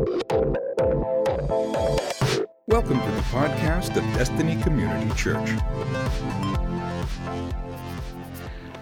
Welcome 0.00 0.54
to 3.00 3.10
the 3.10 3.20
podcast 3.30 3.98
of 3.98 4.04
Destiny 4.16 4.56
Community 4.62 5.14
Church. 5.14 5.50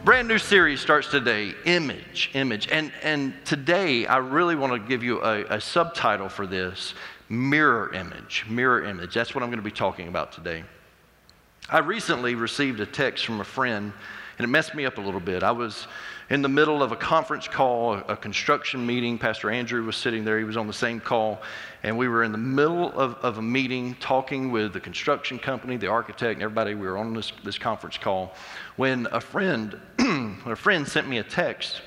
Brand 0.04 0.28
new 0.28 0.38
series 0.38 0.78
starts 0.78 1.10
today 1.10 1.54
Image, 1.64 2.30
Image. 2.34 2.68
And, 2.70 2.92
and 3.02 3.34
today, 3.44 4.06
I 4.06 4.18
really 4.18 4.54
want 4.54 4.80
to 4.80 4.88
give 4.88 5.02
you 5.02 5.20
a, 5.20 5.56
a 5.56 5.60
subtitle 5.60 6.28
for 6.28 6.46
this 6.46 6.94
Mirror 7.28 7.94
Image. 7.94 8.44
Mirror 8.48 8.84
Image. 8.84 9.14
That's 9.14 9.34
what 9.34 9.42
I'm 9.42 9.48
going 9.48 9.58
to 9.58 9.64
be 9.64 9.72
talking 9.72 10.06
about 10.06 10.30
today. 10.30 10.62
I 11.68 11.78
recently 11.78 12.36
received 12.36 12.78
a 12.78 12.86
text 12.86 13.26
from 13.26 13.40
a 13.40 13.44
friend, 13.44 13.92
and 14.38 14.44
it 14.44 14.48
messed 14.48 14.72
me 14.72 14.86
up 14.86 14.98
a 14.98 15.00
little 15.00 15.18
bit. 15.18 15.42
I 15.42 15.50
was 15.50 15.88
in 16.30 16.42
the 16.42 16.48
middle 16.48 16.82
of 16.82 16.92
a 16.92 16.96
conference 16.96 17.48
call, 17.48 17.94
a 17.94 18.16
construction 18.16 18.84
meeting. 18.84 19.18
Pastor 19.18 19.50
Andrew 19.50 19.84
was 19.84 19.96
sitting 19.96 20.24
there, 20.24 20.38
he 20.38 20.44
was 20.44 20.56
on 20.56 20.66
the 20.66 20.72
same 20.72 21.00
call. 21.00 21.40
And 21.82 21.96
we 21.96 22.08
were 22.08 22.22
in 22.22 22.32
the 22.32 22.38
middle 22.38 22.92
of, 22.92 23.14
of 23.16 23.38
a 23.38 23.42
meeting 23.42 23.94
talking 23.94 24.50
with 24.50 24.72
the 24.72 24.80
construction 24.80 25.38
company, 25.38 25.76
the 25.76 25.86
architect, 25.86 26.34
and 26.34 26.42
everybody. 26.42 26.74
We 26.74 26.86
were 26.86 26.98
on 26.98 27.14
this, 27.14 27.32
this 27.44 27.58
conference 27.58 27.96
call 27.96 28.34
when 28.76 29.06
a 29.10 29.20
friend, 29.20 29.80
a 29.98 30.56
friend 30.56 30.86
sent 30.86 31.08
me 31.08 31.18
a 31.18 31.24
text. 31.24 31.80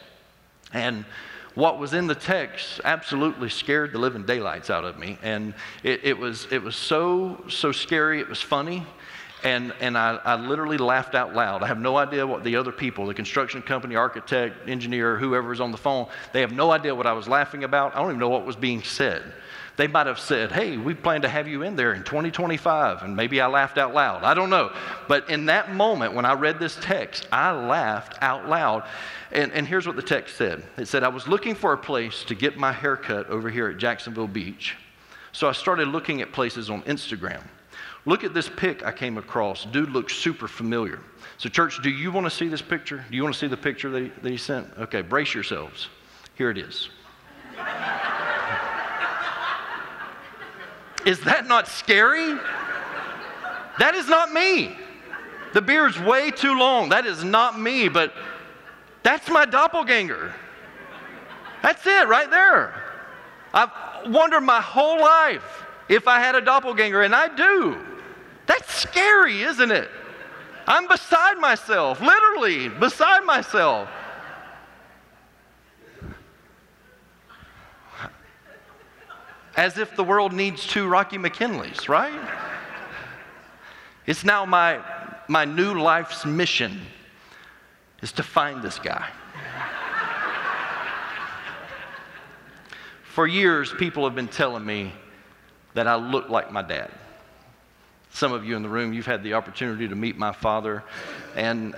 And 0.74 1.06
what 1.54 1.78
was 1.78 1.94
in 1.94 2.08
the 2.08 2.16
text 2.16 2.80
absolutely 2.84 3.50
scared 3.50 3.92
the 3.92 4.00
living 4.00 4.26
daylights 4.26 4.70
out 4.70 4.86
of 4.86 4.98
me. 4.98 5.20
And 5.22 5.54
it, 5.84 6.00
it, 6.04 6.18
was, 6.18 6.48
it 6.50 6.64
was 6.64 6.76
so, 6.76 7.44
so 7.50 7.72
scary, 7.72 8.22
it 8.22 8.30
was 8.30 8.42
funny 8.42 8.88
and, 9.44 9.74
and 9.80 9.98
I, 9.98 10.20
I 10.24 10.36
literally 10.36 10.78
laughed 10.78 11.16
out 11.16 11.34
loud. 11.34 11.64
I 11.64 11.68
have 11.68 11.80
no 11.80 11.98
idea 11.98 12.26
what 12.26 12.44
the 12.44 12.56
other 12.56 12.72
people, 12.72 13.08
the 13.08 13.14
construction 13.14 13.62
company, 13.62 13.96
architect, 13.96 14.70
engineer, 14.70 15.18
whoever 15.18 15.50
was 15.50 15.62
on 15.62 15.72
the 15.72 15.78
phone, 15.78 16.08
they 16.34 16.42
have 16.42 16.52
no 16.52 16.72
idea 16.72 16.94
what 16.94 17.08
I 17.08 17.14
was 17.14 17.28
laughing 17.28 17.64
about. 17.64 17.96
I 17.96 18.00
don't 18.00 18.10
even 18.10 18.20
know 18.20 18.30
what 18.30 18.46
was 18.46 18.56
being 18.56 18.84
said. 18.84 19.24
They 19.78 19.88
might 19.88 20.06
have 20.06 20.20
said, 20.20 20.52
Hey, 20.52 20.78
we 20.78 20.94
plan 20.94 21.22
to 21.24 21.30
have 21.30 21.48
you 21.48 21.64
in 21.64 21.76
there 21.76 21.94
in 21.94 22.04
2025. 22.04 23.04
And 23.04 23.16
maybe 23.16 23.42
I 23.42 23.48
laughed 23.48 23.78
out 23.78 23.94
loud. 23.94 24.24
I 24.24 24.34
don't 24.34 24.50
know. 24.50 24.72
But 25.08 25.30
in 25.30 25.46
that 25.48 25.74
moment, 25.74 26.14
when 26.14 26.26
I 26.26 26.34
read 26.34 26.60
this 26.60 26.78
text, 26.82 27.28
I 27.32 27.52
laughed 27.52 28.18
out 28.22 28.48
loud. 28.48 28.84
And, 29.32 29.52
and 29.54 29.66
here's 29.66 29.88
what 29.88 29.96
the 29.96 30.02
text 30.02 30.36
said 30.36 30.64
it 30.78 30.88
said, 30.88 31.04
I 31.04 31.08
was 31.08 31.28
looking 31.28 31.56
for 31.56 31.74
a 31.74 31.78
place 31.78 32.24
to 32.26 32.36
get 32.36 32.58
my 32.58 32.72
haircut 32.72 33.28
over 33.28 33.50
here 33.50 33.70
at 33.70 33.78
Jacksonville 33.78 34.28
Beach. 34.28 34.76
So 35.32 35.48
I 35.48 35.54
started 35.54 35.88
looking 35.88 36.22
at 36.22 36.32
places 36.34 36.70
on 36.70 36.84
Instagram. 36.84 37.42
Look 38.06 38.24
at 38.24 38.34
this 38.34 38.50
pic 38.50 38.84
I 38.84 38.92
came 38.92 39.18
across. 39.18 39.66
Dude 39.66 39.92
looks 39.92 40.16
super 40.16 40.48
familiar. 40.48 41.00
So, 41.38 41.50
church, 41.50 41.82
do 41.84 41.90
you 41.90 42.12
want 42.12 42.26
to 42.26 42.32
see 42.32 42.48
this 42.48 42.62
picture? 42.62 43.06
Do 43.10 43.16
you 43.16 43.24
want 43.24 43.36
to 43.36 43.40
see 43.40 43.48
the 43.48 43.58
picture 43.58 43.90
that 43.92 44.02
he, 44.02 44.12
that 44.22 44.32
he 44.32 44.38
sent? 44.38 44.68
Okay, 44.78 45.02
brace 45.02 45.34
yourselves. 45.34 45.88
Here 46.36 46.50
it 46.50 46.58
is. 46.58 46.90
is 51.06 51.20
that 51.22 51.46
not 51.48 51.68
scary? 51.68 52.40
That 53.78 53.94
is 53.94 54.08
not 54.08 54.32
me. 54.32 54.76
The 55.54 55.62
beard's 55.62 56.00
way 56.00 56.32
too 56.32 56.58
long. 56.58 56.90
That 56.90 57.06
is 57.06 57.24
not 57.24 57.60
me, 57.60 57.88
but 57.88 58.14
that's 59.04 59.30
my 59.30 59.46
doppelganger. 59.46 60.34
That's 61.62 61.86
it 61.86 62.08
right 62.08 62.30
there. 62.32 62.74
I've 63.54 63.70
wondered 64.08 64.42
my 64.42 64.62
whole 64.62 65.00
life 65.00 65.66
if 65.90 66.08
I 66.08 66.20
had 66.20 66.36
a 66.36 66.42
doppelganger, 66.42 67.02
and 67.02 67.14
I 67.14 67.28
do. 67.36 67.78
That's 68.52 68.82
scary, 68.82 69.44
isn't 69.44 69.72
it? 69.72 69.90
I'm 70.68 70.86
beside 70.86 71.38
myself, 71.38 72.02
literally 72.02 72.68
beside 72.68 73.24
myself. 73.24 73.88
As 79.56 79.78
if 79.78 79.96
the 79.96 80.04
world 80.04 80.34
needs 80.34 80.68
two 80.68 80.90
Rocky 80.90 81.18
McKinleys, 81.18 81.88
right? 81.88 82.20
It's 84.06 84.26
now 84.26 84.46
my, 84.46 84.82
my 85.30 85.46
new 85.46 85.76
life's 85.76 86.26
mission 86.26 86.82
is 88.02 88.12
to 88.14 88.24
find 88.24 88.62
this 88.62 88.80
guy. 88.80 89.08
For 93.04 93.28
years, 93.28 93.74
people 93.80 94.04
have 94.04 94.16
been 94.16 94.28
telling 94.28 94.66
me 94.66 94.92
that 95.74 95.88
I 95.88 95.96
look 95.96 96.28
like 96.28 96.52
my 96.52 96.62
dad. 96.62 96.92
Some 98.14 98.34
of 98.34 98.44
you 98.44 98.56
in 98.56 98.62
the 98.62 98.70
room, 98.70 98.92
you've 98.92 99.06
had 99.06 99.24
the 99.24 99.34
opportunity 99.34 99.88
to 99.88 99.96
meet 99.96 100.18
my 100.18 100.34
father, 100.34 100.84
and 101.36 101.76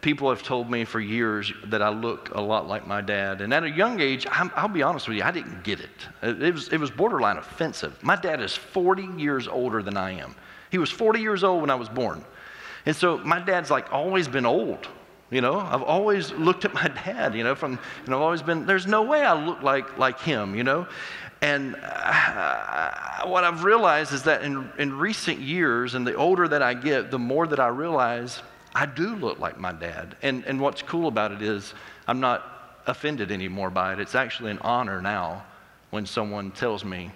people 0.00 0.30
have 0.30 0.42
told 0.42 0.70
me 0.70 0.84
for 0.84 0.98
years 0.98 1.52
that 1.66 1.82
I 1.82 1.90
look 1.90 2.34
a 2.34 2.40
lot 2.40 2.66
like 2.66 2.86
my 2.86 3.00
dad. 3.00 3.42
And 3.42 3.52
at 3.52 3.64
a 3.64 3.70
young 3.70 4.00
age, 4.00 4.26
i 4.30 4.62
will 4.62 4.68
be 4.68 4.82
honest 4.82 5.08
with 5.08 5.18
you, 5.18 5.22
I 5.22 5.30
didn't 5.30 5.62
get 5.62 5.80
it. 5.80 5.90
It 6.22 6.54
was, 6.54 6.68
it 6.68 6.78
was 6.78 6.90
borderline 6.90 7.36
offensive. 7.36 8.02
My 8.02 8.16
dad 8.16 8.40
is 8.40 8.54
40 8.54 9.20
years 9.20 9.46
older 9.46 9.82
than 9.82 9.96
I 9.96 10.12
am. 10.12 10.34
He 10.70 10.78
was 10.78 10.90
40 10.90 11.20
years 11.20 11.44
old 11.44 11.60
when 11.60 11.70
I 11.70 11.74
was 11.74 11.88
born. 11.88 12.24
And 12.86 12.96
so 12.96 13.18
my 13.18 13.38
dad's 13.38 13.70
like 13.70 13.92
always 13.92 14.26
been 14.26 14.46
old. 14.46 14.88
You 15.30 15.40
know, 15.40 15.58
I've 15.58 15.82
always 15.82 16.32
looked 16.32 16.64
at 16.64 16.74
my 16.74 16.88
dad, 17.04 17.34
you 17.34 17.44
know, 17.44 17.54
from, 17.54 17.78
and 18.04 18.14
I've 18.14 18.20
always 18.20 18.42
been, 18.42 18.66
there's 18.66 18.86
no 18.86 19.02
way 19.02 19.22
I 19.22 19.32
look 19.32 19.62
like, 19.62 19.98
like 19.98 20.20
him, 20.20 20.54
you 20.54 20.64
know. 20.64 20.86
And 21.44 21.76
uh, 21.76 23.26
what 23.26 23.44
I've 23.44 23.64
realized 23.64 24.14
is 24.14 24.22
that 24.22 24.42
in, 24.44 24.66
in 24.78 24.96
recent 24.96 25.40
years, 25.40 25.94
and 25.94 26.06
the 26.06 26.14
older 26.14 26.48
that 26.48 26.62
I 26.62 26.72
get, 26.72 27.10
the 27.10 27.18
more 27.18 27.46
that 27.46 27.60
I 27.60 27.66
realize 27.66 28.40
I 28.74 28.86
do 28.86 29.14
look 29.14 29.38
like 29.38 29.60
my 29.60 29.72
dad. 29.72 30.16
And, 30.22 30.42
and 30.46 30.58
what's 30.58 30.80
cool 30.80 31.06
about 31.06 31.32
it 31.32 31.42
is 31.42 31.74
I'm 32.08 32.18
not 32.18 32.80
offended 32.86 33.30
anymore 33.30 33.68
by 33.68 33.92
it. 33.92 34.00
It's 34.00 34.14
actually 34.14 34.52
an 34.52 34.58
honor 34.60 35.02
now 35.02 35.44
when 35.90 36.06
someone 36.06 36.50
tells 36.50 36.82
me 36.82 37.10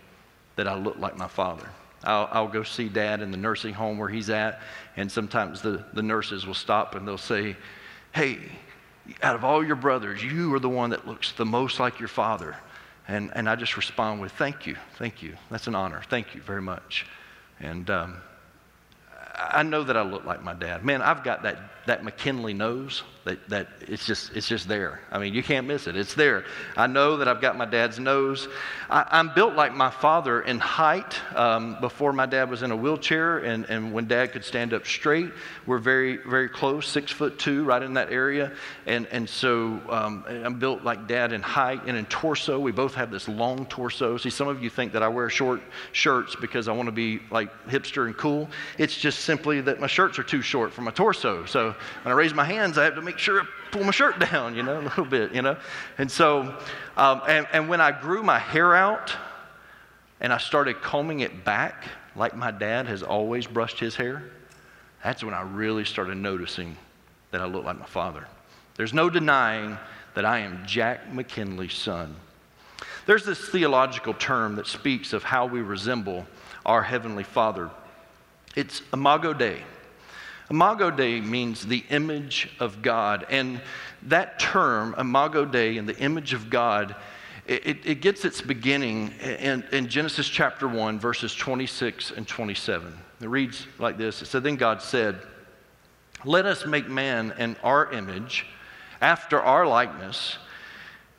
that 0.57 0.69
I 0.69 0.75
look 0.75 0.99
like 0.99 1.17
my 1.17 1.29
father. 1.29 1.67
I'll, 2.05 2.29
I'll, 2.31 2.49
go 2.49 2.63
see 2.63 2.91
dad 2.91 3.23
in 3.23 3.31
the 3.31 3.39
nursing 3.39 3.73
home 3.73 3.97
where 3.97 4.11
he's 4.11 4.29
at, 4.29 4.61
and 4.99 5.11
sometimes 5.11 5.63
the, 5.63 5.87
the 5.95 6.03
nurses 6.03 6.47
will 6.47 6.53
stop 6.53 6.97
and 6.97 7.09
they'll 7.09 7.17
say, 7.17 7.57
Hey, 8.13 8.41
out 9.23 9.37
of 9.37 9.43
all 9.43 9.65
your 9.65 9.77
brothers, 9.77 10.23
you 10.23 10.53
are 10.55 10.61
the 10.61 10.69
one 10.69 10.91
that 10.91 11.09
looks 11.09 11.33
the 11.33 11.47
most 11.47 11.81
like 11.81 11.99
your 11.99 12.09
father. 12.09 12.57
And, 13.09 13.31
and 13.35 13.49
I 13.49 13.57
just 13.57 13.77
respond 13.77 14.21
with, 14.21 14.33
thank 14.33 14.67
you, 14.67 14.77
thank 14.99 15.23
you. 15.23 15.35
That's 15.51 15.67
an 15.67 15.75
honor. 15.75 16.03
Thank 16.11 16.35
you 16.35 16.43
very 16.43 16.61
much. 16.61 17.07
And 17.59 17.89
um, 17.89 18.19
I 19.35 19.63
know 19.63 19.83
that 19.83 19.97
I 19.97 20.03
look 20.03 20.25
like 20.25 20.43
my 20.45 20.53
dad. 20.53 20.85
Man, 20.85 21.01
I've 21.01 21.25
got 21.25 21.43
that, 21.43 21.59
that 21.87 22.05
McKinley 22.05 22.53
nose 22.53 23.03
that, 23.29 23.49
that 23.51 23.69
it's, 23.81 24.07
just, 24.07 24.35
it's 24.35 24.49
just 24.49 24.69
there. 24.69 25.01
I 25.11 25.19
mean, 25.19 25.35
you 25.35 25.43
can't 25.43 25.67
miss 25.67 25.87
it. 25.87 25.97
It's 25.97 26.15
there. 26.15 26.45
I 26.77 26.87
know 26.87 27.19
that 27.19 27.29
I've 27.29 27.43
got 27.43 27.59
my 27.59 27.67
dad's 27.67 27.99
nose. 27.99 28.49
I, 28.89 29.19
am 29.21 29.33
built 29.35 29.55
like 29.55 29.75
my 29.75 29.91
father 29.91 30.41
in 30.41 30.59
height. 30.59 31.21
Um, 31.37 31.79
before 31.81 32.15
my 32.15 32.25
dad 32.25 32.49
was 32.49 32.63
in 32.63 32.71
a 32.71 32.77
wheelchair 32.77 33.39
and, 33.39 33.67
and 33.67 33.93
when 33.93 34.07
dad 34.07 34.33
could 34.33 34.45
stand 34.45 34.73
up 34.73 34.87
straight, 34.87 35.31
we're 35.67 35.79
very, 35.79 36.17
very 36.17 36.49
close, 36.49 36.89
six 36.89 37.13
foot 37.13 37.39
two, 37.39 37.65
right 37.65 37.83
in 37.83 37.95
that 37.95 38.11
area. 38.11 38.53
And, 38.87 39.07
and 39.09 39.29
so 39.29 39.79
um, 39.91 40.25
I'm 40.27 40.59
built 40.59 40.83
like 40.83 41.07
dad 41.07 41.33
in 41.33 41.43
height 41.43 41.83
and 41.87 41.97
in 41.97 42.07
torso. 42.07 42.59
We 42.59 42.73
both 42.73 42.95
have 42.95 43.11
this 43.11 43.29
long 43.29 43.67
torso. 43.67 44.17
See, 44.17 44.31
some 44.31 44.49
of 44.49 44.63
you 44.63 44.71
think 44.71 44.93
that 44.93 45.03
I 45.03 45.09
wear 45.09 45.29
short 45.29 45.61
shirts 45.93 46.35
because 46.35 46.67
I 46.67 46.73
want 46.73 46.87
to 46.87 46.93
be 46.93 47.21
like 47.31 47.51
hipster 47.67 48.07
and 48.07 48.17
cool. 48.17 48.49
It's 48.79 48.97
just 48.97 49.21
simply 49.21 49.61
that 49.61 49.81
my 49.81 49.87
shirts 49.87 50.19
are 50.19 50.23
too 50.23 50.41
short 50.41 50.73
for 50.73 50.81
my 50.81 50.93
torso. 50.93 51.45
So 51.45 51.75
when 52.03 52.13
I 52.13 52.17
raise 52.17 52.33
my 52.33 52.45
hands, 52.45 52.79
I 52.79 52.85
have 52.85 52.95
to 52.95 53.03
make 53.03 53.18
sure 53.19 53.47
pull 53.71 53.85
my 53.85 53.91
shirt 53.91 54.19
down, 54.19 54.55
you 54.55 54.63
know, 54.63 54.81
a 54.81 54.83
little 54.83 55.05
bit, 55.05 55.35
you 55.35 55.43
know. 55.43 55.57
And 55.99 56.11
so, 56.11 56.57
um, 56.97 57.23
and, 57.29 57.47
and 57.53 57.69
when 57.69 57.81
I 57.81 57.99
grew 57.99 58.23
my 58.23 58.39
hair 58.39 58.75
out 58.75 59.15
and 60.21 60.33
I 60.33 60.39
started 60.39 60.81
combing 60.81 61.21
it 61.21 61.45
back, 61.45 61.85
like 62.17 62.35
my 62.37 62.51
dad 62.51 62.87
has 62.87 63.03
always 63.03 63.47
brushed 63.47 63.79
his 63.79 63.95
hair, 63.95 64.23
that's 65.05 65.23
when 65.23 65.35
I 65.35 65.43
really 65.43 65.85
started 65.85 66.17
noticing 66.17 66.77
that 67.31 67.41
I 67.41 67.47
look 67.47 67.65
like 67.65 67.79
my 67.79 67.87
father. 67.87 68.27
There's 68.77 68.95
no 68.95 69.11
denying 69.11 69.79
that 70.15 70.25
I 70.25 70.41
am 70.41 70.65
Jack 70.67 71.13
McKinley's 71.13 71.75
son. 71.75 72.17
There's 73.07 73.25
this 73.25 73.49
theological 73.49 74.15
term 74.15 74.57
that 74.57 74.67
speaks 74.67 75.13
of 75.13 75.23
how 75.23 75.47
we 75.47 75.61
resemble 75.61 76.27
our 76.67 76.83
Heavenly 76.83 77.25
Father. 77.25 77.71
It's 78.57 78.83
Imago 78.93 79.33
Dei. 79.33 79.63
Imago 80.51 80.91
Dei 80.91 81.21
means 81.21 81.67
the 81.67 81.85
image 81.91 82.51
of 82.59 82.81
God. 82.81 83.27
And 83.29 83.61
that 84.05 84.39
term, 84.39 84.95
Imago 84.99 85.45
Dei, 85.45 85.77
and 85.77 85.89
the 85.89 85.99
image 85.99 86.33
of 86.33 86.49
God, 86.49 86.97
it, 87.47 87.79
it 87.85 88.01
gets 88.01 88.25
its 88.25 88.41
beginning 88.41 89.13
in, 89.21 89.65
in, 89.73 89.89
Genesis 89.89 90.29
chapter 90.29 90.69
1, 90.69 90.99
verses 90.99 91.35
26 91.35 92.13
and 92.13 92.27
27. 92.27 92.93
It 93.21 93.29
reads 93.29 93.67
like 93.79 93.97
this 93.97 94.23
It 94.23 94.27
said, 94.27 94.43
Then 94.43 94.57
God 94.57 94.83
said, 94.83 95.19
Let 96.25 96.47
us 96.47 96.67
make 96.67 96.89
man 96.89 97.33
in 97.39 97.57
our 97.63 97.91
image, 97.93 98.47
after 99.01 99.41
our 99.41 99.67
likeness 99.67 100.39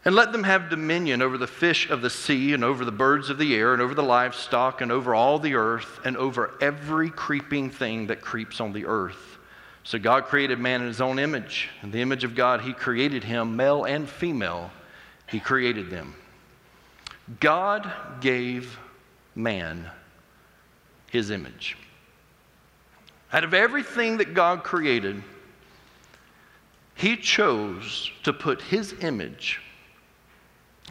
and 0.10 0.16
let 0.16 0.32
them 0.32 0.44
have 0.44 0.72
dominion 0.72 1.22
over 1.22 1.38
the 1.38 1.46
fish 1.46 1.88
of 1.92 2.02
the 2.02 2.10
sea, 2.10 2.54
and 2.54 2.64
over 2.64 2.84
the 2.84 2.92
birds 2.92 3.30
of 3.30 3.38
the 3.38 3.54
air, 3.54 3.74
and 3.74 3.80
over 3.80 3.94
the 3.94 4.02
livestock, 4.02 4.82
and 4.82 4.92
over 4.92 5.14
all 5.14 5.38
the 5.38 5.54
earth, 5.54 6.00
and 6.04 6.18
over 6.18 6.56
every 6.62 7.12
creeping 7.12 7.70
thing 7.70 8.08
that 8.08 8.20
creeps 8.20 8.60
on 8.60 8.74
the 8.74 8.88
earth. 8.88 9.38
So 9.84 10.00
God 10.00 10.26
created 10.26 10.58
man 10.58 10.82
in 10.82 10.88
his 10.88 11.00
own 11.00 11.20
image. 11.20 11.70
In 11.84 11.92
the 11.92 12.02
image 12.02 12.24
of 12.24 12.34
God, 12.34 12.62
he 12.62 12.74
created 12.74 13.24
him, 13.24 13.56
male 13.56 13.84
and 13.84 14.10
female, 14.10 14.72
he 15.28 15.40
created 15.40 15.92
them. 15.92 16.16
God 17.40 17.94
gave 18.20 18.80
man 19.36 19.92
his 21.12 21.30
image. 21.30 21.78
Out 23.32 23.44
of 23.44 23.54
everything 23.54 24.18
that 24.18 24.34
God 24.34 24.64
created, 24.64 25.22
he 26.96 27.16
chose 27.16 28.10
to 28.24 28.34
put 28.34 28.64
his 28.64 28.96
image 29.02 29.62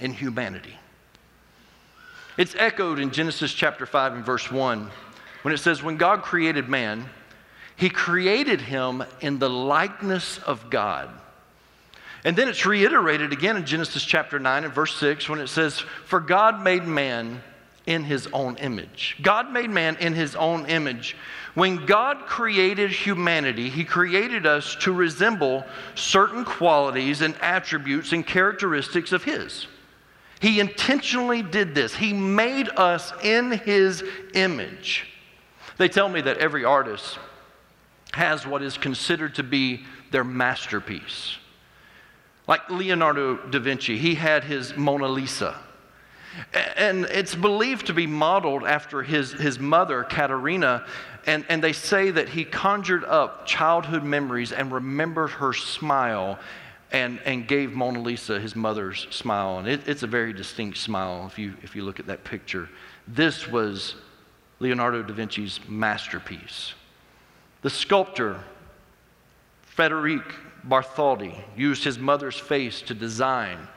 in 0.01 0.13
humanity. 0.13 0.79
It's 2.37 2.55
echoed 2.57 3.01
in 3.01 3.11
Genesis 3.11 3.53
chapter 3.53 3.85
5 3.85 4.15
and 4.15 4.25
verse 4.25 4.51
1 4.51 4.91
when 5.43 5.55
it 5.55 5.59
says, 5.59 5.83
When 5.83 5.97
God 5.97 6.23
created 6.23 6.69
man, 6.69 7.07
he 7.77 7.91
created 7.91 8.61
him 8.61 9.05
in 9.21 9.39
the 9.39 9.51
likeness 9.51 10.39
of 10.39 10.71
God. 10.71 11.11
And 12.25 12.37
then 12.37 12.49
it's 12.49 12.67
reiterated 12.67 13.33
again 13.33 13.57
in 13.57 13.65
Genesis 13.65 14.05
chapter 14.05 14.39
9 14.39 14.65
and 14.65 14.73
verse 14.73 14.97
6 14.97 15.29
when 15.29 15.41
it 15.41 15.49
says, 15.49 15.79
For 15.79 16.21
God 16.21 16.63
made 16.63 16.85
man 16.85 17.43
in 17.87 18.05
his 18.05 18.29
own 18.33 18.57
image. 18.57 19.17
God 19.23 19.51
made 19.51 19.71
man 19.71 19.97
in 19.97 20.13
his 20.13 20.37
own 20.37 20.67
image. 20.67 21.17
When 21.55 21.87
God 21.87 22.27
created 22.27 22.91
humanity, 22.91 23.71
he 23.71 23.85
created 23.85 24.47
us 24.47 24.77
to 24.81 24.93
resemble 24.93 25.65
certain 25.95 26.45
qualities 26.45 27.23
and 27.23 27.35
attributes 27.41 28.13
and 28.13 28.27
characteristics 28.27 29.13
of 29.13 29.25
his. 29.25 29.67
He 30.41 30.61
intentionally 30.61 31.43
did 31.43 31.75
this. 31.75 31.95
He 31.95 32.13
made 32.13 32.69
us 32.77 33.13
in 33.23 33.53
his 33.53 34.05
image. 34.35 35.07
They 35.79 35.89
tell 35.89 36.09
me 36.09 36.21
that 36.23 36.39
every 36.39 36.65
artist 36.65 37.19
has 38.13 38.47
what 38.47 38.63
is 38.63 38.79
considered 38.79 39.35
to 39.37 39.43
be 39.43 39.85
their 40.11 40.25
masterpiece. 40.25 41.37
Like 42.47 42.71
Leonardo 42.71 43.37
da 43.37 43.59
Vinci, 43.59 43.99
he 43.99 44.15
had 44.15 44.45
his 44.45 44.77
Mona 44.77 45.09
Lisa. 45.09 45.59
And 46.77 47.05
it's 47.07 47.35
believed 47.35 47.87
to 47.89 47.95
be 47.95 48.07
modeled 48.07 48.65
after 48.65 49.03
his, 49.03 49.33
his 49.33 49.59
mother, 49.59 50.05
Caterina. 50.05 50.87
And, 51.27 51.45
and 51.49 51.63
they 51.63 51.73
say 51.73 52.11
that 52.11 52.29
he 52.29 52.45
conjured 52.45 53.05
up 53.05 53.45
childhood 53.45 54.05
memories 54.05 54.53
and 54.53 54.73
remembered 54.73 55.31
her 55.31 55.53
smile 55.53 56.39
and, 56.91 57.21
and 57.25 57.47
gave 57.47 57.73
Mona 57.73 58.01
Lisa 58.01 58.41
his 58.41 58.57
mother's 58.57 59.07
smile. 59.11 59.59
And 59.59 59.69
it, 59.69 59.87
it's 59.87 60.03
a 60.03 60.07
very 60.07 60.33
distinct 60.33 60.79
smile 60.79 61.27
if 61.27 61.39
you, 61.39 61.55
if 61.63 61.77
you 61.77 61.85
look 61.85 62.01
at 62.01 62.07
that 62.07 62.25
picture. 62.25 62.69
This 63.07 63.47
was 63.47 63.95
Leonardo 64.61 65.03
da 65.03 65.15
Vinci's 65.15 65.61
masterpiece. 65.69 66.75
The 67.63 67.71
sculptor, 67.71 68.41
Frederic 69.63 70.23
Bartholdi, 70.67 71.35
used 71.57 71.85
his 71.85 71.99
mother's 71.99 72.39
face 72.39 72.81
to 72.83 72.95
design 72.95 73.69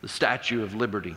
the 0.00 0.08
Statue 0.08 0.62
of 0.62 0.74
Liberty. 0.74 1.16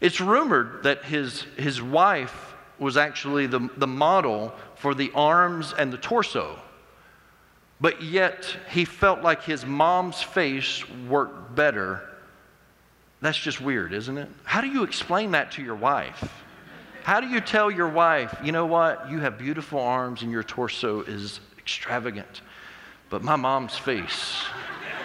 It's 0.00 0.20
rumored 0.20 0.82
that 0.82 1.04
his, 1.04 1.42
his 1.56 1.80
wife 1.80 2.54
was 2.78 2.96
actually 2.96 3.46
the, 3.46 3.70
the 3.78 3.86
model 3.86 4.52
for 4.76 4.94
the 4.94 5.10
arms 5.14 5.72
and 5.76 5.92
the 5.92 5.96
torso 5.96 6.58
but 7.80 8.02
yet 8.02 8.56
he 8.70 8.84
felt 8.84 9.22
like 9.22 9.42
his 9.42 9.66
mom's 9.66 10.22
face 10.22 10.88
worked 11.08 11.54
better. 11.54 12.02
That's 13.20 13.38
just 13.38 13.60
weird, 13.60 13.92
isn't 13.92 14.16
it? 14.16 14.28
How 14.44 14.60
do 14.60 14.68
you 14.68 14.82
explain 14.82 15.32
that 15.32 15.52
to 15.52 15.62
your 15.62 15.74
wife? 15.74 16.42
How 17.02 17.20
do 17.20 17.28
you 17.28 17.40
tell 17.40 17.70
your 17.70 17.88
wife, 17.88 18.34
you 18.42 18.50
know 18.50 18.66
what, 18.66 19.10
you 19.10 19.20
have 19.20 19.38
beautiful 19.38 19.78
arms 19.78 20.22
and 20.22 20.32
your 20.32 20.42
torso 20.42 21.02
is 21.02 21.40
extravagant, 21.58 22.40
but 23.10 23.22
my 23.22 23.36
mom's 23.36 23.78
face. 23.78 24.42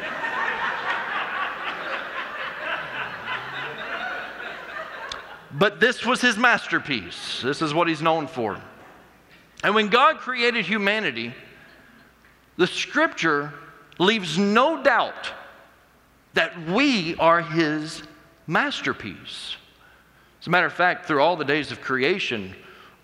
but 5.54 5.80
this 5.80 6.06
was 6.06 6.22
his 6.22 6.38
masterpiece. 6.38 7.42
This 7.44 7.62
is 7.62 7.72
what 7.72 7.88
he's 7.88 8.02
known 8.02 8.26
for. 8.26 8.60
And 9.64 9.76
when 9.76 9.90
God 9.90 10.18
created 10.18 10.66
humanity, 10.66 11.36
the 12.58 12.68
scripture 12.68 13.54
leaves 14.00 14.38
no 14.38 14.82
doubt 14.84 15.32
that 16.34 16.68
we 16.68 17.16
are 17.16 17.42
his 17.42 18.04
masterpiece. 18.48 19.56
As 20.40 20.48
a 20.48 20.50
matter 20.50 20.66
of 20.66 20.74
fact, 20.74 21.06
through 21.06 21.22
all 21.22 21.36
the 21.36 21.46
days 21.46 21.72
of 21.72 21.82
creation, 21.82 22.56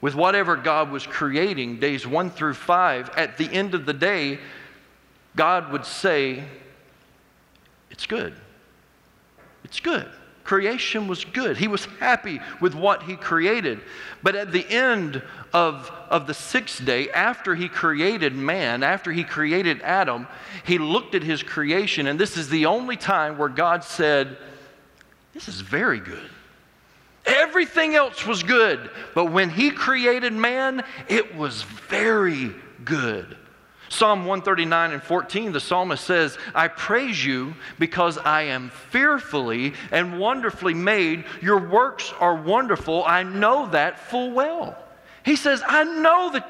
with 0.01 0.15
whatever 0.15 0.55
God 0.55 0.91
was 0.91 1.05
creating, 1.05 1.79
days 1.79 2.05
one 2.05 2.29
through 2.29 2.53
five, 2.53 3.09
at 3.15 3.37
the 3.37 3.51
end 3.51 3.73
of 3.73 3.85
the 3.85 3.93
day, 3.93 4.39
God 5.35 5.71
would 5.71 5.85
say, 5.85 6.43
It's 7.89 8.05
good. 8.05 8.33
It's 9.63 9.79
good. 9.79 10.07
Creation 10.47 11.09
was 11.09 11.25
good. 11.25 11.57
He 11.57 11.67
was 11.67 11.83
happy 11.99 12.39
with 12.61 12.73
what 12.73 13.03
he 13.03 13.17
created. 13.17 13.81
But 14.23 14.37
at 14.37 14.53
the 14.53 14.65
end 14.65 15.21
of, 15.51 15.91
of 16.09 16.25
the 16.25 16.33
sixth 16.33 16.85
day, 16.85 17.09
after 17.09 17.53
he 17.53 17.67
created 17.67 18.33
man, 18.33 18.81
after 18.81 19.11
he 19.11 19.25
created 19.25 19.81
Adam, 19.81 20.25
he 20.63 20.77
looked 20.77 21.15
at 21.15 21.21
his 21.21 21.43
creation, 21.43 22.07
and 22.07 22.17
this 22.17 22.37
is 22.37 22.47
the 22.47 22.65
only 22.65 22.95
time 22.95 23.37
where 23.37 23.49
God 23.49 23.83
said, 23.83 24.37
This 25.33 25.49
is 25.49 25.59
very 25.59 25.99
good. 25.99 26.29
Everything 27.25 27.95
else 27.95 28.25
was 28.25 28.41
good, 28.41 28.89
but 29.13 29.25
when 29.25 29.49
he 29.49 29.69
created 29.69 30.31
man, 30.31 30.81
it 31.09 31.35
was 31.35 31.63
very 31.63 32.55
good. 32.85 33.35
Psalm 33.89 34.25
139 34.25 34.91
and 34.91 35.01
14, 35.01 35.51
the 35.51 35.59
psalmist 35.59 36.03
says, 36.03 36.37
I 36.53 36.67
praise 36.67 37.23
you 37.23 37.55
because 37.79 38.17
I 38.17 38.43
am 38.43 38.69
fearfully 38.69 39.73
and 39.91 40.19
wonderfully 40.19 40.73
made. 40.73 41.25
Your 41.41 41.69
works 41.69 42.13
are 42.19 42.35
wonderful. 42.35 43.03
I 43.05 43.23
know 43.23 43.67
that 43.67 43.99
full 43.99 44.31
well. 44.31 44.77
He 45.23 45.35
says, 45.35 45.61
I 45.65 45.83
know 45.83 46.31
that 46.31 46.47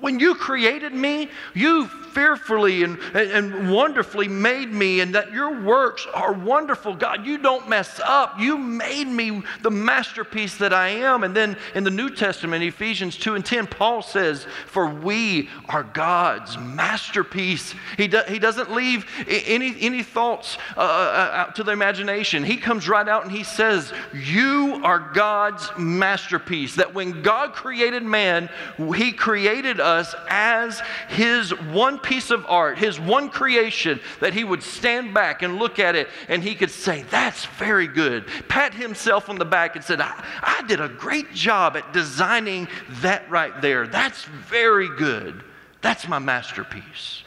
when 0.00 0.18
you 0.18 0.34
created 0.34 0.92
me, 0.92 1.30
you 1.54 1.88
fearfully 2.12 2.82
and, 2.82 2.98
and 3.14 3.72
wonderfully 3.72 4.28
made 4.28 4.72
me, 4.72 5.00
and 5.00 5.14
that 5.14 5.32
your 5.32 5.62
works 5.62 6.06
are 6.14 6.32
wonderful. 6.32 6.94
God, 6.94 7.26
you 7.26 7.38
don't 7.38 7.68
mess 7.68 8.00
up. 8.04 8.38
You 8.38 8.58
made 8.58 9.08
me 9.08 9.42
the 9.62 9.70
masterpiece 9.70 10.56
that 10.58 10.72
I 10.72 10.88
am. 10.88 11.24
And 11.24 11.34
then 11.34 11.56
in 11.74 11.84
the 11.84 11.90
New 11.90 12.10
Testament, 12.10 12.62
Ephesians 12.62 13.16
2 13.16 13.34
and 13.34 13.44
10, 13.44 13.66
Paul 13.66 14.02
says, 14.02 14.46
For 14.66 14.88
we 14.88 15.48
are 15.68 15.82
God's 15.82 16.58
masterpiece. 16.58 17.74
He, 17.96 18.08
do, 18.08 18.20
he 18.28 18.38
doesn't 18.38 18.72
leave 18.72 19.06
any, 19.26 19.74
any 19.80 20.02
thoughts 20.02 20.58
uh, 20.76 20.80
uh, 20.80 20.84
uh, 20.84 21.36
out 21.36 21.56
to 21.56 21.64
the 21.64 21.72
imagination. 21.72 22.44
He 22.44 22.56
comes 22.56 22.88
right 22.88 23.08
out 23.08 23.22
and 23.22 23.32
he 23.32 23.44
says, 23.44 23.92
You 24.12 24.80
are 24.84 25.10
God's 25.14 25.70
masterpiece. 25.78 26.76
That 26.76 26.94
when 26.94 27.22
God 27.22 27.52
created 27.52 28.02
man, 28.02 28.50
he 28.94 29.12
created 29.12 29.80
us 29.80 30.14
as 30.28 30.82
his 31.08 31.50
one 31.58 31.98
piece 32.02 32.30
of 32.30 32.44
art, 32.48 32.78
his 32.78 32.98
one 32.98 33.28
creation, 33.28 34.00
that 34.20 34.34
he 34.34 34.44
would 34.44 34.62
stand 34.62 35.14
back 35.14 35.42
and 35.42 35.58
look 35.58 35.78
at 35.78 35.94
it 35.94 36.08
and 36.28 36.42
he 36.42 36.54
could 36.54 36.70
say, 36.70 37.02
That's 37.10 37.44
very 37.44 37.86
good. 37.86 38.26
Pat 38.48 38.74
himself 38.74 39.28
on 39.28 39.38
the 39.38 39.44
back 39.44 39.76
and 39.76 39.84
said, 39.84 40.00
I, 40.00 40.24
I 40.42 40.62
did 40.66 40.80
a 40.80 40.88
great 40.88 41.32
job 41.32 41.76
at 41.76 41.92
designing 41.92 42.68
that 43.00 43.28
right 43.30 43.60
there. 43.60 43.86
That's 43.86 44.24
very 44.24 44.88
good. 44.96 45.42
That's 45.80 46.06
my 46.08 46.18
masterpiece. 46.18 47.22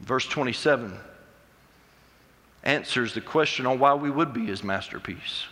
Verse 0.00 0.26
27 0.26 0.92
answers 2.62 3.14
the 3.14 3.20
question 3.20 3.64
on 3.64 3.78
why 3.78 3.94
we 3.94 4.10
would 4.10 4.32
be 4.32 4.46
his 4.46 4.62
masterpiece. 4.62 5.46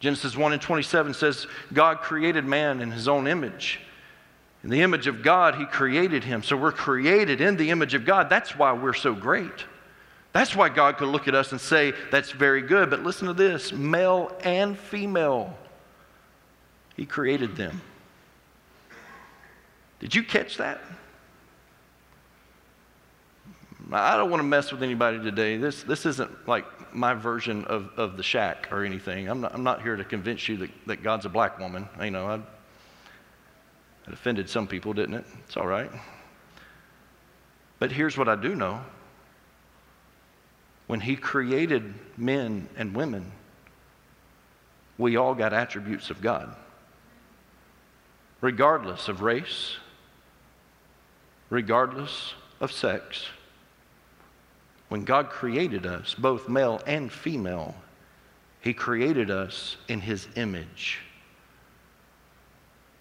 Genesis 0.00 0.36
1 0.36 0.54
and 0.54 0.62
27 0.62 1.12
says, 1.12 1.46
God 1.72 1.98
created 1.98 2.46
man 2.46 2.80
in 2.80 2.90
his 2.90 3.06
own 3.06 3.26
image. 3.26 3.80
In 4.62 4.70
the 4.70 4.82
image 4.82 5.06
of 5.06 5.22
God, 5.22 5.54
He 5.54 5.64
created 5.64 6.24
him. 6.24 6.42
So 6.42 6.56
we're 6.56 6.72
created 6.72 7.40
in 7.40 7.56
the 7.56 7.70
image 7.70 7.94
of 7.94 8.04
God. 8.04 8.28
That's 8.28 8.56
why 8.56 8.72
we're 8.72 8.94
so 8.94 9.14
great. 9.14 9.64
That's 10.32 10.54
why 10.54 10.68
God 10.68 10.96
could 10.96 11.08
look 11.08 11.26
at 11.28 11.34
us 11.34 11.52
and 11.52 11.60
say, 11.60 11.92
That's 12.10 12.30
very 12.30 12.62
good. 12.62 12.90
But 12.90 13.02
listen 13.02 13.26
to 13.28 13.34
this 13.34 13.72
male 13.72 14.36
and 14.42 14.78
female, 14.78 15.56
He 16.96 17.06
created 17.06 17.56
them. 17.56 17.80
Did 19.98 20.14
you 20.14 20.22
catch 20.22 20.56
that? 20.58 20.80
I 23.92 24.16
don't 24.16 24.30
want 24.30 24.40
to 24.40 24.46
mess 24.46 24.70
with 24.70 24.82
anybody 24.82 25.18
today. 25.18 25.56
This, 25.56 25.82
this 25.82 26.06
isn't 26.06 26.48
like 26.48 26.94
my 26.94 27.14
version 27.14 27.64
of, 27.64 27.90
of 27.96 28.16
the 28.16 28.22
shack 28.22 28.68
or 28.70 28.84
anything. 28.84 29.28
I'm 29.28 29.40
not, 29.40 29.54
I'm 29.54 29.64
not 29.64 29.82
here 29.82 29.96
to 29.96 30.04
convince 30.04 30.48
you 30.48 30.58
that, 30.58 30.70
that 30.86 31.02
God's 31.02 31.26
a 31.26 31.28
black 31.28 31.58
woman. 31.58 31.88
You 32.00 32.10
know, 32.10 32.26
I, 32.26 32.40
it 34.10 34.14
offended 34.14 34.50
some 34.50 34.66
people, 34.66 34.92
didn't 34.92 35.14
it? 35.14 35.24
It's 35.46 35.56
all 35.56 35.68
right. 35.68 35.90
But 37.78 37.92
here's 37.92 38.18
what 38.18 38.28
I 38.28 38.34
do 38.34 38.56
know 38.56 38.80
when 40.88 40.98
He 40.98 41.14
created 41.14 41.94
men 42.16 42.68
and 42.76 42.92
women, 42.92 43.30
we 44.98 45.16
all 45.16 45.36
got 45.36 45.52
attributes 45.52 46.10
of 46.10 46.20
God, 46.20 46.54
regardless 48.40 49.06
of 49.06 49.22
race, 49.22 49.76
regardless 51.48 52.34
of 52.60 52.72
sex. 52.72 53.26
When 54.88 55.04
God 55.04 55.30
created 55.30 55.86
us, 55.86 56.16
both 56.18 56.48
male 56.48 56.82
and 56.84 57.12
female, 57.12 57.76
He 58.60 58.74
created 58.74 59.30
us 59.30 59.76
in 59.86 60.00
His 60.00 60.26
image. 60.34 60.98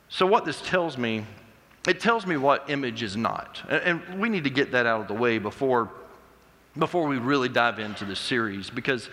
So, 0.09 0.25
what 0.25 0.43
this 0.43 0.59
tells 0.61 0.97
me, 0.97 1.23
it 1.87 1.99
tells 1.99 2.25
me 2.25 2.35
what 2.35 2.69
image 2.69 3.03
is 3.03 3.15
not. 3.15 3.61
And 3.69 4.01
we 4.19 4.27
need 4.27 4.43
to 4.43 4.49
get 4.49 4.71
that 4.71 4.85
out 4.85 5.01
of 5.01 5.07
the 5.07 5.13
way 5.13 5.37
before, 5.37 5.89
before 6.77 7.07
we 7.07 7.17
really 7.17 7.49
dive 7.49 7.79
into 7.79 8.05
this 8.05 8.19
series 8.19 8.69
because 8.69 9.09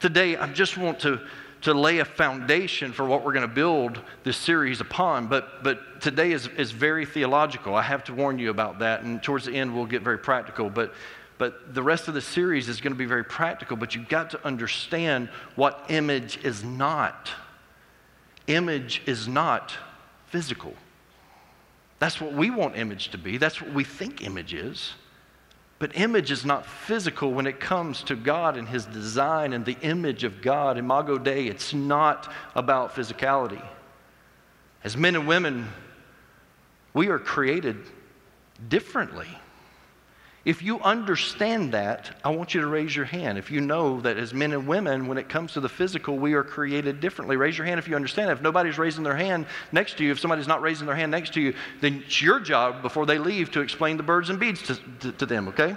today 0.00 0.36
I 0.36 0.52
just 0.52 0.76
want 0.76 1.00
to, 1.00 1.20
to 1.62 1.72
lay 1.72 2.00
a 2.00 2.04
foundation 2.04 2.92
for 2.92 3.06
what 3.06 3.24
we're 3.24 3.32
going 3.32 3.48
to 3.48 3.54
build 3.54 4.00
this 4.24 4.36
series 4.36 4.80
upon. 4.80 5.28
But, 5.28 5.62
but 5.62 6.00
today 6.00 6.32
is, 6.32 6.48
is 6.48 6.72
very 6.72 7.06
theological. 7.06 7.74
I 7.74 7.82
have 7.82 8.02
to 8.04 8.14
warn 8.14 8.38
you 8.38 8.50
about 8.50 8.80
that. 8.80 9.02
And 9.02 9.22
towards 9.22 9.46
the 9.46 9.54
end, 9.54 9.74
we'll 9.74 9.86
get 9.86 10.02
very 10.02 10.18
practical. 10.18 10.68
But 10.68 10.92
but 11.36 11.74
the 11.74 11.82
rest 11.82 12.06
of 12.06 12.14
the 12.14 12.20
series 12.20 12.68
is 12.68 12.80
going 12.80 12.92
to 12.92 12.98
be 12.98 13.06
very 13.06 13.24
practical, 13.24 13.76
but 13.76 13.94
you've 13.94 14.08
got 14.08 14.30
to 14.30 14.46
understand 14.46 15.28
what 15.56 15.84
image 15.88 16.38
is 16.44 16.62
not. 16.62 17.28
Image 18.46 19.02
is 19.06 19.26
not 19.26 19.74
physical. 20.34 20.74
That's 22.00 22.20
what 22.20 22.32
we 22.32 22.50
want 22.50 22.76
image 22.76 23.10
to 23.12 23.18
be, 23.18 23.36
that's 23.36 23.60
what 23.62 23.72
we 23.72 23.84
think 23.84 24.20
image 24.20 24.52
is. 24.52 24.94
But 25.78 25.96
image 25.96 26.32
is 26.32 26.44
not 26.44 26.66
physical 26.66 27.32
when 27.32 27.46
it 27.46 27.60
comes 27.60 28.02
to 28.04 28.16
God 28.16 28.56
and 28.56 28.66
His 28.66 28.84
design 28.84 29.52
and 29.52 29.64
the 29.64 29.76
image 29.80 30.24
of 30.24 30.42
God. 30.42 30.76
Imago 30.76 31.18
Dei, 31.18 31.46
it's 31.46 31.72
not 31.72 32.32
about 32.56 32.96
physicality. 32.96 33.64
As 34.82 34.96
men 34.96 35.14
and 35.14 35.28
women, 35.28 35.68
we 36.94 37.06
are 37.10 37.20
created 37.20 37.76
differently. 38.68 39.28
If 40.44 40.62
you 40.62 40.78
understand 40.80 41.72
that, 41.72 42.18
I 42.22 42.28
want 42.28 42.54
you 42.54 42.60
to 42.60 42.66
raise 42.66 42.94
your 42.94 43.06
hand. 43.06 43.38
If 43.38 43.50
you 43.50 43.62
know 43.62 44.00
that 44.02 44.18
as 44.18 44.34
men 44.34 44.52
and 44.52 44.66
women, 44.66 45.06
when 45.06 45.16
it 45.16 45.28
comes 45.28 45.54
to 45.54 45.60
the 45.60 45.70
physical, 45.70 46.18
we 46.18 46.34
are 46.34 46.44
created 46.44 47.00
differently, 47.00 47.36
raise 47.36 47.56
your 47.56 47.66
hand 47.66 47.78
if 47.78 47.88
you 47.88 47.96
understand. 47.96 48.30
If 48.30 48.42
nobody's 48.42 48.76
raising 48.76 49.04
their 49.04 49.16
hand 49.16 49.46
next 49.72 49.96
to 49.98 50.04
you, 50.04 50.12
if 50.12 50.20
somebody's 50.20 50.46
not 50.46 50.60
raising 50.60 50.86
their 50.86 50.96
hand 50.96 51.10
next 51.10 51.32
to 51.34 51.40
you, 51.40 51.54
then 51.80 52.02
it's 52.04 52.20
your 52.20 52.40
job 52.40 52.82
before 52.82 53.06
they 53.06 53.18
leave 53.18 53.52
to 53.52 53.60
explain 53.60 53.96
the 53.96 54.02
birds 54.02 54.28
and 54.28 54.38
bees 54.38 54.60
to, 54.62 54.76
to, 55.00 55.12
to 55.12 55.26
them, 55.26 55.48
okay? 55.48 55.76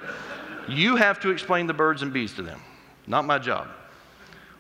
you 0.68 0.96
have 0.96 1.20
to 1.22 1.30
explain 1.30 1.68
the 1.68 1.74
birds 1.74 2.02
and 2.02 2.14
bees 2.14 2.34
to 2.34 2.42
them, 2.42 2.62
not 3.08 3.26
my 3.26 3.40
job. 3.40 3.68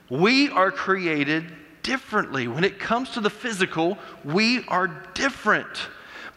We 0.09 0.49
are 0.49 0.71
created 0.71 1.51
differently. 1.83 2.47
When 2.47 2.63
it 2.63 2.79
comes 2.79 3.11
to 3.11 3.21
the 3.21 3.29
physical, 3.29 3.97
we 4.23 4.63
are 4.67 4.87
different. 5.13 5.67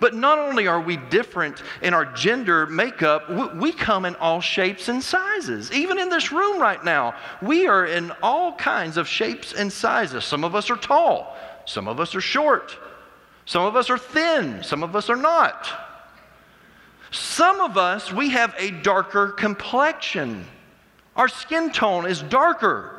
But 0.01 0.15
not 0.15 0.39
only 0.39 0.67
are 0.67 0.81
we 0.81 0.97
different 0.97 1.63
in 1.83 1.93
our 1.93 2.07
gender 2.07 2.67
makeup, 2.67 3.55
we 3.55 3.71
come 3.71 4.07
in 4.07 4.17
all 4.17 4.41
shapes 4.41 4.89
and 4.89 5.03
sizes. 5.03 5.71
Even 5.73 5.99
in 5.99 6.09
this 6.09 6.33
room 6.33 6.61
right 6.61 6.83
now, 6.83 7.15
we 7.43 7.67
are 7.67 7.85
in 7.85 8.11
all 8.23 8.55
kinds 8.55 8.97
of 8.97 9.07
shapes 9.07 9.53
and 9.53 9.71
sizes. 9.71 10.25
Some 10.25 10.43
of 10.43 10.55
us 10.55 10.71
are 10.71 10.77
tall, 10.77 11.37
some 11.67 11.87
of 11.87 12.01
us 12.01 12.15
are 12.15 12.21
short, 12.23 12.77
some 13.45 13.63
of 13.65 13.77
us 13.77 13.91
are 13.91 13.99
thin, 13.99 14.63
some 14.63 14.83
of 14.83 14.97
us 14.97 15.11
are 15.11 15.17
not. 15.17 15.69
Some 17.11 17.61
of 17.61 17.77
us, 17.77 18.13
we 18.13 18.31
have 18.31 18.55
a 18.57 18.71
darker 18.71 19.29
complexion. 19.29 20.47
Our 21.17 21.29
skin 21.29 21.73
tone 21.73 22.07
is 22.07 22.23
darker. 22.23 22.97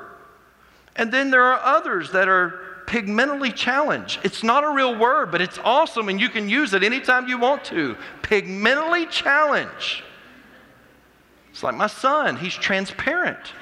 And 0.96 1.12
then 1.12 1.32
there 1.32 1.46
are 1.46 1.60
others 1.78 2.12
that 2.12 2.28
are 2.28 2.71
pigmentally 2.92 3.56
challenged. 3.56 4.20
It's 4.26 4.44
not 4.44 4.66
a 4.66 4.70
real 4.70 5.00
word, 5.00 5.32
but 5.32 5.40
it's 5.40 5.58
awesome 5.64 6.10
and 6.10 6.20
you 6.20 6.28
can 6.28 6.50
use 6.50 6.74
it 6.74 6.84
anytime 6.84 7.26
you 7.30 7.38
want 7.38 7.64
to. 7.66 7.96
Pigmentally 8.22 9.10
challenged. 9.10 10.04
It's 11.52 11.64
like 11.64 11.76
my 11.76 11.88
son, 11.88 12.36
he's 12.36 12.54
transparent. 12.54 13.54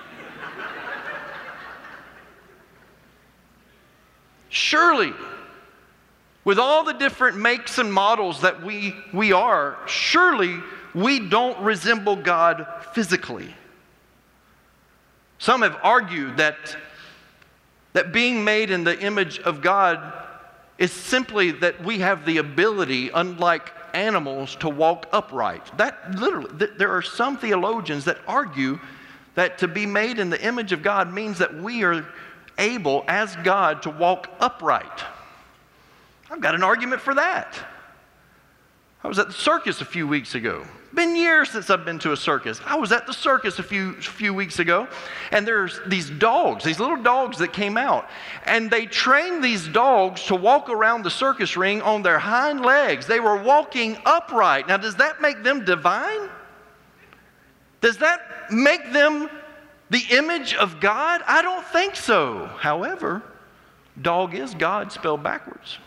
Surely, 4.50 5.14
with 6.44 6.58
all 6.58 6.84
the 6.84 6.94
different 6.94 7.38
makes 7.38 7.78
and 7.78 7.94
models 7.94 8.42
that 8.42 8.64
we, 8.64 8.96
we 9.14 9.32
are, 9.32 9.78
surely 9.86 10.58
we 10.96 11.20
don't 11.30 11.60
resemble 11.60 12.16
God 12.16 12.66
physically. 12.94 13.54
Some 15.38 15.62
have 15.62 15.78
argued 15.84 16.38
that 16.38 16.76
that 17.94 18.12
being 18.12 18.44
made 18.44 18.70
in 18.70 18.84
the 18.84 19.00
image 19.00 19.40
of 19.40 19.62
God 19.62 20.14
is 20.78 20.92
simply 20.92 21.52
that 21.52 21.84
we 21.84 22.00
have 22.00 22.26
the 22.26 22.38
ability, 22.38 23.10
unlike 23.10 23.74
animals, 23.94 24.56
to 24.58 24.70
walk 24.70 25.08
upright. 25.12 25.78
That 25.78 26.16
literally, 26.16 26.58
th- 26.58 26.72
there 26.78 26.92
are 26.92 27.02
some 27.02 27.38
theologians 27.38 28.06
that 28.06 28.18
argue 28.28 28.80
that 29.36 29.58
to 29.60 29.68
be 29.68 29.86
made 29.86 30.20
in 30.20 30.30
the 30.30 30.42
image 30.44 30.72
of 30.72 30.82
God 30.82 31.14
means 31.14 31.38
that 31.40 31.54
we 31.54 31.84
are 31.84 32.06
able, 32.58 33.04
as 33.08 33.36
God, 33.38 33.82
to 33.84 33.90
walk 33.90 34.30
upright. 34.40 35.04
I've 36.30 36.42
got 36.42 36.56
an 36.56 36.64
argument 36.64 37.02
for 37.02 37.16
that. 37.16 37.58
I 39.04 39.08
was 39.08 39.18
at 39.18 39.28
the 39.28 39.34
circus 39.34 39.80
a 39.80 39.86
few 39.86 40.08
weeks 40.08 40.36
ago. 40.36 40.66
Been 40.94 41.16
years 41.16 41.52
since 41.52 41.70
I've 41.70 41.86
been 41.86 42.00
to 42.00 42.12
a 42.12 42.18
circus. 42.18 42.60
I 42.66 42.76
was 42.76 42.92
at 42.92 43.06
the 43.06 43.14
circus 43.14 43.60
a 43.60 43.64
few, 43.64 43.94
few 43.94 44.34
weeks 44.34 44.60
ago, 44.60 44.88
and 45.32 45.48
there's 45.48 45.80
these 45.88 46.10
dogs, 46.10 46.64
these 46.64 46.80
little 46.80 47.02
dogs 47.02 47.38
that 47.38 47.54
came 47.54 47.78
out, 47.78 48.10
and 48.46 48.70
they 48.70 48.88
trained 48.88 49.44
these 49.44 49.68
dogs 49.68 50.24
to 50.26 50.36
walk 50.36 50.70
around 50.70 51.04
the 51.04 51.12
circus 51.12 51.56
ring 51.56 51.82
on 51.82 52.02
their 52.02 52.20
hind 52.20 52.62
legs. 52.62 53.06
They 53.06 53.20
were 53.20 53.42
walking 53.42 53.98
upright. 54.06 54.68
Now, 54.68 54.78
does 54.78 54.96
that 54.96 55.22
make 55.22 55.44
them 55.44 55.64
divine? 55.64 56.30
Does 57.82 57.98
that 57.98 58.52
make 58.52 58.92
them 58.92 59.30
the 59.90 60.04
image 60.10 60.56
of 60.56 60.82
God? 60.82 61.22
I 61.26 61.42
don't 61.42 61.66
think 61.68 61.96
so. 61.96 62.48
However, 62.58 63.22
dog 64.02 64.34
is 64.34 64.54
God 64.56 64.92
spelled 64.92 65.24
backwards. 65.24 65.78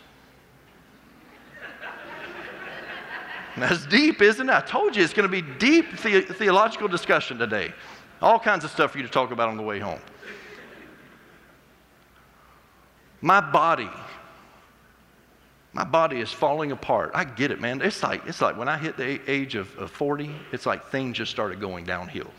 That's 3.57 3.85
deep, 3.85 4.21
isn't 4.21 4.49
it? 4.49 4.53
I 4.53 4.61
told 4.61 4.95
you 4.95 5.03
it's 5.03 5.13
going 5.13 5.29
to 5.29 5.41
be 5.41 5.41
deep 5.57 5.97
the- 5.97 6.21
theological 6.21 6.87
discussion 6.87 7.37
today. 7.37 7.73
All 8.21 8.39
kinds 8.39 8.63
of 8.63 8.71
stuff 8.71 8.91
for 8.91 8.97
you 8.97 9.03
to 9.03 9.09
talk 9.09 9.31
about 9.31 9.49
on 9.49 9.57
the 9.57 9.63
way 9.63 9.79
home. 9.79 9.99
My 13.21 13.39
body, 13.39 13.89
my 15.71 15.83
body 15.83 16.19
is 16.19 16.31
falling 16.31 16.71
apart. 16.71 17.11
I 17.13 17.23
get 17.23 17.51
it, 17.51 17.61
man. 17.61 17.81
It's 17.81 18.03
like, 18.03 18.25
it's 18.27 18.41
like 18.41 18.57
when 18.57 18.67
I 18.67 18.77
hit 18.77 18.97
the 18.97 19.19
age 19.31 19.55
of, 19.55 19.75
of 19.77 19.91
40, 19.91 20.29
it's 20.51 20.65
like 20.65 20.87
things 20.87 21.17
just 21.17 21.31
started 21.31 21.59
going 21.59 21.85
downhill. 21.85 22.29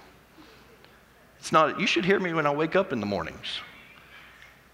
It's 1.38 1.52
not, 1.52 1.80
you 1.80 1.86
should 1.86 2.04
hear 2.04 2.18
me 2.18 2.32
when 2.32 2.46
I 2.46 2.50
wake 2.50 2.76
up 2.76 2.92
in 2.92 3.00
the 3.00 3.06
mornings. 3.06 3.60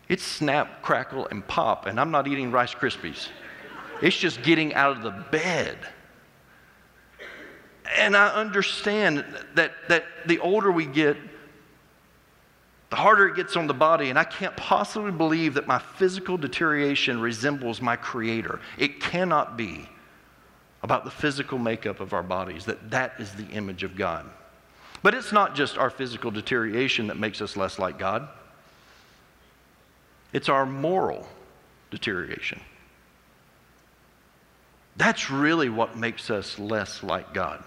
It's 0.08 0.24
snap, 0.24 0.82
crackle, 0.82 1.28
and 1.28 1.46
pop, 1.46 1.86
and 1.86 2.00
I'm 2.00 2.10
not 2.10 2.26
eating 2.26 2.50
Rice 2.50 2.74
Krispies. 2.74 3.28
It's 4.02 4.16
just 4.16 4.42
getting 4.42 4.74
out 4.74 4.96
of 4.96 5.02
the 5.02 5.24
bed. 5.30 5.78
And 7.96 8.16
I 8.16 8.28
understand 8.28 9.24
that, 9.54 9.72
that 9.88 10.04
the 10.26 10.38
older 10.38 10.70
we 10.70 10.86
get, 10.86 11.16
the 12.90 12.96
harder 12.96 13.28
it 13.28 13.36
gets 13.36 13.56
on 13.56 13.66
the 13.66 13.74
body, 13.74 14.10
and 14.10 14.18
I 14.18 14.24
can't 14.24 14.56
possibly 14.56 15.12
believe 15.12 15.54
that 15.54 15.66
my 15.66 15.78
physical 15.78 16.36
deterioration 16.36 17.20
resembles 17.20 17.80
my 17.80 17.96
creator. 17.96 18.60
It 18.78 19.00
cannot 19.00 19.56
be 19.56 19.88
about 20.82 21.04
the 21.04 21.10
physical 21.10 21.58
makeup 21.58 22.00
of 22.00 22.12
our 22.12 22.22
bodies, 22.22 22.64
that 22.64 22.90
that 22.90 23.14
is 23.18 23.32
the 23.32 23.46
image 23.48 23.82
of 23.82 23.96
God. 23.96 24.26
But 25.02 25.14
it's 25.14 25.32
not 25.32 25.54
just 25.54 25.78
our 25.78 25.90
physical 25.90 26.30
deterioration 26.30 27.06
that 27.08 27.18
makes 27.18 27.40
us 27.40 27.56
less 27.56 27.78
like 27.78 27.98
God, 27.98 28.28
it's 30.32 30.48
our 30.48 30.64
moral 30.64 31.26
deterioration. 31.90 32.60
That's 34.96 35.30
really 35.30 35.68
what 35.68 35.96
makes 35.96 36.30
us 36.30 36.58
less 36.58 37.02
like 37.02 37.32
God. 37.32 37.64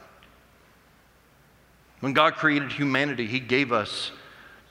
When 2.04 2.12
God 2.12 2.36
created 2.36 2.70
humanity, 2.74 3.28
He 3.28 3.40
gave 3.40 3.72
us 3.72 4.12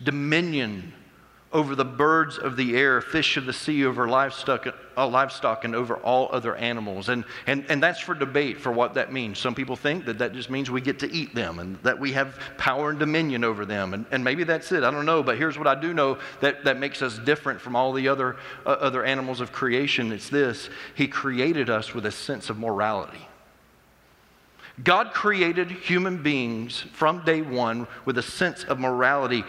dominion 0.02 0.92
over 1.50 1.74
the 1.74 1.82
birds 1.82 2.36
of 2.36 2.58
the 2.58 2.76
air, 2.76 3.00
fish 3.00 3.38
of 3.38 3.46
the 3.46 3.54
sea, 3.54 3.86
over 3.86 4.06
livestock, 4.06 4.66
uh, 4.98 5.08
livestock 5.08 5.64
and 5.64 5.74
over 5.74 5.96
all 5.96 6.28
other 6.30 6.54
animals. 6.54 7.08
And, 7.08 7.24
and, 7.46 7.64
and 7.70 7.82
that's 7.82 8.00
for 8.00 8.12
debate 8.12 8.60
for 8.60 8.70
what 8.70 8.92
that 8.94 9.14
means. 9.14 9.38
Some 9.38 9.54
people 9.54 9.76
think 9.76 10.04
that 10.04 10.18
that 10.18 10.34
just 10.34 10.50
means 10.50 10.70
we 10.70 10.82
get 10.82 10.98
to 10.98 11.10
eat 11.10 11.34
them 11.34 11.58
and 11.58 11.78
that 11.82 11.98
we 11.98 12.12
have 12.12 12.38
power 12.58 12.90
and 12.90 12.98
dominion 12.98 13.44
over 13.44 13.64
them. 13.64 13.94
And, 13.94 14.04
and 14.10 14.22
maybe 14.22 14.44
that's 14.44 14.70
it. 14.70 14.84
I 14.84 14.90
don't 14.90 15.06
know. 15.06 15.22
But 15.22 15.38
here's 15.38 15.56
what 15.56 15.66
I 15.66 15.74
do 15.74 15.94
know 15.94 16.18
that, 16.40 16.64
that 16.64 16.78
makes 16.78 17.00
us 17.00 17.18
different 17.18 17.62
from 17.62 17.74
all 17.74 17.94
the 17.94 18.08
other, 18.08 18.36
uh, 18.66 18.72
other 18.72 19.06
animals 19.06 19.40
of 19.40 19.52
creation 19.52 20.12
it's 20.12 20.28
this 20.28 20.68
He 20.94 21.08
created 21.08 21.70
us 21.70 21.94
with 21.94 22.04
a 22.04 22.12
sense 22.12 22.50
of 22.50 22.58
morality. 22.58 23.26
God 24.82 25.12
created 25.12 25.70
human 25.70 26.22
beings 26.22 26.80
from 26.94 27.24
day 27.24 27.42
one 27.42 27.86
with 28.04 28.16
a 28.16 28.22
sense 28.22 28.64
of 28.64 28.78
morality, 28.78 29.44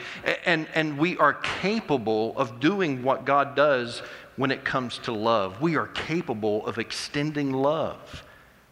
and, 0.46 0.68
and 0.76 0.98
we 0.98 1.18
are 1.18 1.34
capable 1.34 2.38
of 2.38 2.60
doing 2.60 3.04
what 3.04 3.26
God 3.26 3.56
does 3.56 4.02
when 4.36 4.52
it 4.52 4.66
comes 4.66 4.98
to 5.00 5.14
love. 5.14 5.62
We 5.62 5.78
are 5.78 5.88
capable 5.88 6.66
of 6.66 6.78
extending 6.78 7.54
love. 7.54 8.24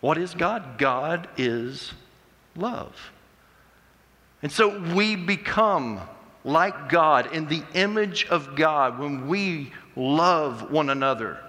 What 0.01 0.17
is 0.17 0.33
God? 0.33 0.77
God 0.77 1.29
is 1.37 1.93
love. 2.55 3.11
And 4.41 4.51
so 4.51 4.79
we 4.93 5.15
become 5.15 6.01
like 6.43 6.89
God, 6.89 7.33
in 7.33 7.47
the 7.47 7.63
image 7.75 8.25
of 8.25 8.55
God, 8.55 8.97
when 8.97 9.27
we 9.27 9.71
love 9.95 10.71
one 10.71 10.89
another. 10.89 11.39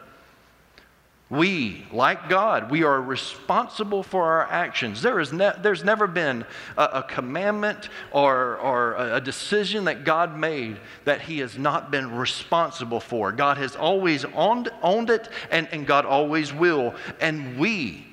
We, 1.32 1.86
like 1.90 2.28
God, 2.28 2.70
we 2.70 2.82
are 2.82 3.00
responsible 3.00 4.02
for 4.02 4.22
our 4.24 4.46
actions. 4.50 5.00
There 5.00 5.18
is 5.18 5.32
ne- 5.32 5.54
there's 5.62 5.82
never 5.82 6.06
been 6.06 6.44
a, 6.76 6.82
a 6.82 7.02
commandment 7.04 7.88
or, 8.10 8.58
or 8.58 8.96
a 8.98 9.18
decision 9.18 9.86
that 9.86 10.04
God 10.04 10.36
made 10.36 10.76
that 11.06 11.22
He 11.22 11.38
has 11.38 11.56
not 11.56 11.90
been 11.90 12.14
responsible 12.14 13.00
for. 13.00 13.32
God 13.32 13.56
has 13.56 13.74
always 13.76 14.26
owned, 14.26 14.68
owned 14.82 15.08
it, 15.08 15.30
and, 15.50 15.66
and 15.72 15.86
God 15.86 16.04
always 16.04 16.52
will. 16.52 16.94
And 17.18 17.58
we, 17.58 18.04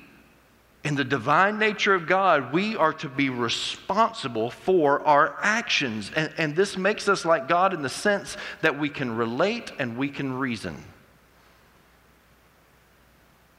in 0.82 0.94
the 0.94 1.04
divine 1.04 1.58
nature 1.58 1.92
of 1.92 2.06
God, 2.06 2.54
we 2.54 2.74
are 2.74 2.94
to 2.94 3.08
be 3.10 3.28
responsible 3.28 4.50
for 4.50 5.06
our 5.06 5.36
actions. 5.42 6.10
And, 6.16 6.32
and 6.38 6.56
this 6.56 6.78
makes 6.78 7.06
us 7.06 7.26
like 7.26 7.48
God 7.48 7.74
in 7.74 7.82
the 7.82 7.90
sense 7.90 8.38
that 8.62 8.78
we 8.78 8.88
can 8.88 9.14
relate 9.14 9.72
and 9.78 9.98
we 9.98 10.08
can 10.08 10.32
reason. 10.32 10.82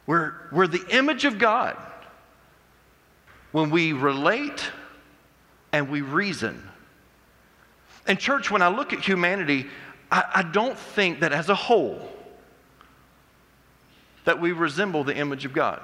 We're, 0.05 0.33
we're 0.51 0.67
the 0.67 0.85
image 0.89 1.25
of 1.25 1.37
God 1.37 1.77
when 3.51 3.69
we 3.69 3.93
relate 3.93 4.69
and 5.71 5.89
we 5.89 6.01
reason. 6.01 6.67
And, 8.07 8.19
church, 8.19 8.49
when 8.49 8.61
I 8.61 8.69
look 8.69 8.93
at 8.93 8.99
humanity, 8.99 9.67
I, 10.11 10.23
I 10.35 10.43
don't 10.43 10.77
think 10.77 11.19
that 11.21 11.31
as 11.31 11.49
a 11.49 11.55
whole 11.55 12.09
that 14.25 14.39
we 14.39 14.51
resemble 14.51 15.03
the 15.03 15.15
image 15.15 15.45
of 15.45 15.53
God. 15.53 15.81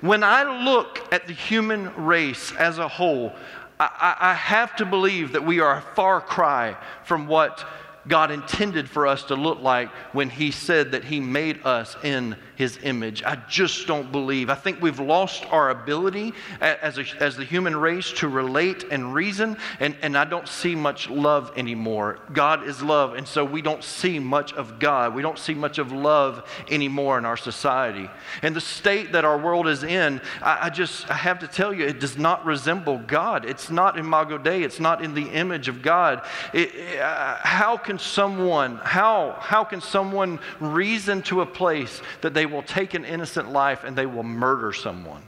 When 0.00 0.22
I 0.22 0.64
look 0.64 1.12
at 1.12 1.26
the 1.26 1.32
human 1.32 1.94
race 2.04 2.52
as 2.52 2.78
a 2.78 2.88
whole, 2.88 3.32
I, 3.80 4.16
I, 4.20 4.34
have 4.34 4.76
to 4.76 4.86
believe 4.86 5.32
that 5.32 5.44
we 5.44 5.60
are 5.60 5.78
a 5.78 5.80
far 5.80 6.20
cry 6.20 6.76
from 7.04 7.26
what 7.26 7.64
God 8.08 8.30
intended 8.30 8.88
for 8.88 9.06
us 9.06 9.24
to 9.24 9.34
look 9.34 9.60
like 9.60 9.90
when 10.12 10.30
He 10.30 10.50
said 10.50 10.92
that 10.92 11.04
He 11.04 11.20
made 11.20 11.64
us 11.64 11.96
in 12.02 12.36
his 12.58 12.76
image. 12.82 13.22
I 13.22 13.36
just 13.48 13.86
don't 13.86 14.10
believe. 14.10 14.50
I 14.50 14.56
think 14.56 14.82
we've 14.82 14.98
lost 14.98 15.46
our 15.52 15.70
ability 15.70 16.34
as, 16.60 16.98
a, 16.98 17.04
as 17.20 17.36
the 17.36 17.44
human 17.44 17.76
race 17.76 18.10
to 18.14 18.26
relate 18.26 18.84
and 18.90 19.14
reason, 19.14 19.56
and, 19.78 19.94
and 20.02 20.18
I 20.18 20.24
don't 20.24 20.48
see 20.48 20.74
much 20.74 21.08
love 21.08 21.52
anymore. 21.56 22.18
God 22.32 22.66
is 22.66 22.82
love, 22.82 23.14
and 23.14 23.28
so 23.28 23.44
we 23.44 23.62
don't 23.62 23.84
see 23.84 24.18
much 24.18 24.52
of 24.54 24.80
God. 24.80 25.14
We 25.14 25.22
don't 25.22 25.38
see 25.38 25.54
much 25.54 25.78
of 25.78 25.92
love 25.92 26.50
anymore 26.68 27.16
in 27.16 27.24
our 27.24 27.36
society. 27.36 28.10
And 28.42 28.56
the 28.56 28.60
state 28.60 29.12
that 29.12 29.24
our 29.24 29.38
world 29.38 29.68
is 29.68 29.84
in, 29.84 30.20
I, 30.42 30.66
I 30.66 30.70
just 30.70 31.08
I 31.08 31.14
have 31.14 31.38
to 31.38 31.46
tell 31.46 31.72
you, 31.72 31.84
it 31.84 32.00
does 32.00 32.18
not 32.18 32.44
resemble 32.44 32.98
God. 32.98 33.44
It's 33.44 33.70
not 33.70 33.96
Imago 33.96 34.36
Dei, 34.36 34.64
it's 34.64 34.80
not 34.80 35.04
in 35.04 35.14
the 35.14 35.28
image 35.30 35.68
of 35.68 35.80
God. 35.80 36.26
It, 36.52 36.98
uh, 36.98 37.36
how 37.36 37.76
can 37.76 38.00
someone, 38.00 38.78
how, 38.78 39.36
how 39.38 39.62
can 39.62 39.80
someone 39.80 40.40
reason 40.58 41.22
to 41.22 41.42
a 41.42 41.46
place 41.46 42.02
that 42.22 42.34
they 42.34 42.47
will 42.48 42.62
take 42.62 42.94
an 42.94 43.04
innocent 43.04 43.52
life 43.52 43.84
and 43.84 43.96
they 43.96 44.06
will 44.06 44.22
murder 44.22 44.72
someone. 44.72 45.22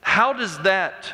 How 0.00 0.32
does 0.32 0.58
that 0.60 1.12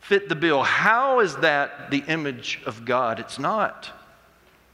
fit 0.00 0.28
the 0.28 0.34
bill? 0.34 0.62
How 0.62 1.20
is 1.20 1.36
that 1.36 1.90
the 1.90 2.04
image 2.08 2.60
of 2.66 2.84
God? 2.84 3.20
It's 3.20 3.38
not. 3.38 3.90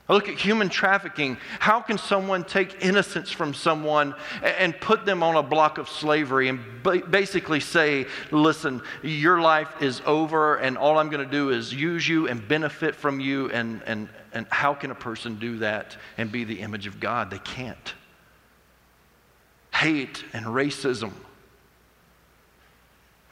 I 0.09 0.13
look 0.13 0.29
at 0.29 0.39
human 0.39 0.69
trafficking. 0.69 1.39
How 1.61 1.81
can 1.81 1.97
someone 1.97 2.45
take 2.45 2.85
innocence 2.85 3.31
from 3.31 3.55
someone 3.55 4.15
and 4.43 4.79
put 4.79 5.07
them 5.07 5.23
on 5.23 5.37
a 5.37 5.43
block 5.43 5.79
of 5.79 5.89
slavery 5.89 6.49
and 6.49 6.61
basically 7.11 7.61
say, 7.61 8.07
listen, 8.31 8.83
your 9.03 9.41
life 9.41 9.71
is 9.81 10.03
over 10.05 10.57
and 10.57 10.77
all 10.77 10.99
I'm 10.99 11.09
going 11.09 11.25
to 11.25 11.31
do 11.31 11.51
is 11.51 11.73
use 11.73 12.07
you 12.07 12.29
and 12.29 12.47
benefit 12.47 12.95
from 12.95 13.19
you? 13.19 13.51
And, 13.51 13.83
and, 13.87 14.09
and 14.35 14.47
how 14.51 14.75
can 14.75 14.91
a 14.91 14.95
person 14.95 15.39
do 15.39 15.59
that 15.59 15.97
and 16.19 16.31
be 16.31 16.45
the 16.45 16.61
image 16.61 16.87
of 16.87 17.01
God? 17.01 17.31
They 17.31 17.39
can't. 17.39 17.95
Hate 19.73 20.25
and 20.33 20.45
racism. 20.47 21.13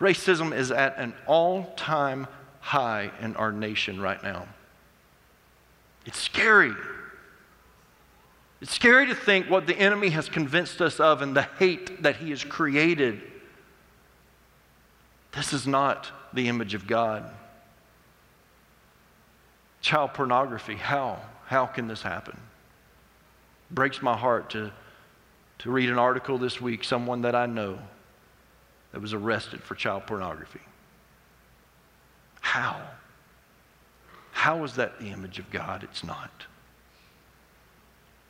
Racism 0.01 0.57
is 0.57 0.71
at 0.71 0.99
an 0.99 1.15
all 1.27 1.73
time 1.77 2.27
high 2.61 3.11
in 3.21 3.37
our 3.37 3.53
nation 3.53 4.01
right 4.01 4.23
now. 4.23 4.47
It's 6.07 6.19
scary. 6.19 6.75
It's 8.61 8.73
scary 8.73 9.07
to 9.07 9.15
think 9.15 9.51
what 9.51 9.67
the 9.67 9.77
enemy 9.77 10.11
has 10.11 10.29
convinced 10.29 10.81
us 10.81 11.01
of 11.01 11.23
and 11.23 11.37
the 11.37 11.43
hate 11.43 12.03
that 12.03 12.17
he 12.17 12.31
has 12.31 12.45
created. 12.45 13.21
This 15.33 15.53
is 15.53 15.67
not 15.67 16.11
the 16.33 16.49
image 16.49 16.75
of 16.75 16.87
God. 16.87 17.29
Child 19.83 20.15
pornography, 20.15 20.77
how? 20.77 21.21
How 21.47 21.67
can 21.67 21.87
this 21.87 22.03
happen? 22.03 22.39
breaks 23.75 24.03
my 24.03 24.17
heart 24.17 24.51
to, 24.51 24.71
to 25.59 25.71
read 25.71 25.91
an 25.91 25.99
article 25.99 26.39
this 26.39 26.61
week, 26.61 26.85
someone 26.85 27.23
that 27.23 27.35
I 27.35 27.47
know 27.47 27.79
that 28.93 29.01
was 29.01 29.15
arrested 29.15 29.63
for 29.63 29.75
child 29.75 30.07
pornography. 30.07 30.61
How? 32.41 32.81
How 34.33 34.63
is 34.65 34.75
that 34.75 34.99
the 34.99 35.07
image 35.07 35.39
of 35.39 35.51
God? 35.51 35.83
It's 35.83 36.05
not. 36.05 36.31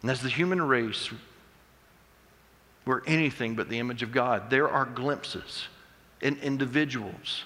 And 0.03 0.11
as 0.11 0.23
the 0.23 0.29
human 0.29 0.63
race, 0.63 1.11
we're 2.85 3.05
anything 3.07 3.55
but 3.55 3.69
the 3.69 3.79
image 3.79 4.03
of 4.03 4.13
God. 4.13 4.51
There 4.51 4.69
are 4.69 4.85
glimpses 4.85 5.69
in 6.21 6.37
individuals 6.39 7.45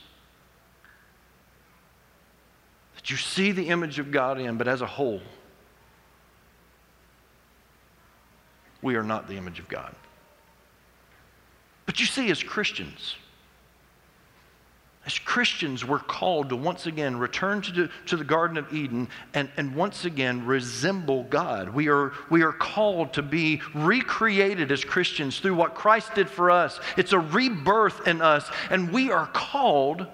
that 3.07 3.13
you 3.13 3.17
see 3.17 3.53
the 3.53 3.69
image 3.69 4.01
of 4.01 4.11
God 4.11 4.41
in, 4.41 4.57
but 4.57 4.67
as 4.67 4.81
a 4.81 4.87
whole, 4.87 5.21
we 8.83 8.97
are 8.97 9.05
not 9.05 9.29
the 9.29 9.37
image 9.37 9.61
of 9.61 9.69
God. 9.69 9.95
But 11.85 12.01
you 12.01 12.07
see, 12.07 12.33
as 12.33 12.43
Christians, 12.43 13.15
as 15.05 15.21
Christians, 15.21 15.85
we're 15.85 16.01
called 16.01 16.49
to 16.49 16.57
once 16.57 16.87
again 16.87 17.17
return 17.17 17.63
to 17.63 17.73
the, 17.73 17.91
to 18.07 18.17
the 18.17 18.25
Garden 18.25 18.57
of 18.57 18.75
Eden 18.75 19.07
and, 19.35 19.51
and 19.57 19.77
once 19.77 20.05
again 20.05 20.45
resemble 20.45 21.23
God. 21.23 21.69
We 21.69 21.89
are, 21.89 22.13
we 22.29 22.43
are 22.43 22.51
called 22.51 23.13
to 23.13 23.23
be 23.23 23.63
recreated 23.73 24.73
as 24.73 24.85
Christians 24.85 25.39
through 25.39 25.55
what 25.55 25.77
Christ 25.77 26.13
did 26.17 26.29
for 26.29 26.51
us. 26.51 26.81
It's 26.97 27.13
a 27.13 27.21
rebirth 27.21 28.09
in 28.09 28.21
us, 28.21 28.51
and 28.69 28.93
we 28.93 29.13
are 29.13 29.29
called 29.29 30.09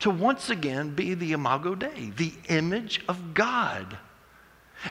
to 0.00 0.10
once 0.10 0.50
again 0.50 0.94
be 0.94 1.14
the 1.14 1.32
Imago 1.32 1.74
Dei, 1.74 2.12
the 2.16 2.32
image 2.48 3.02
of 3.08 3.34
God. 3.34 3.98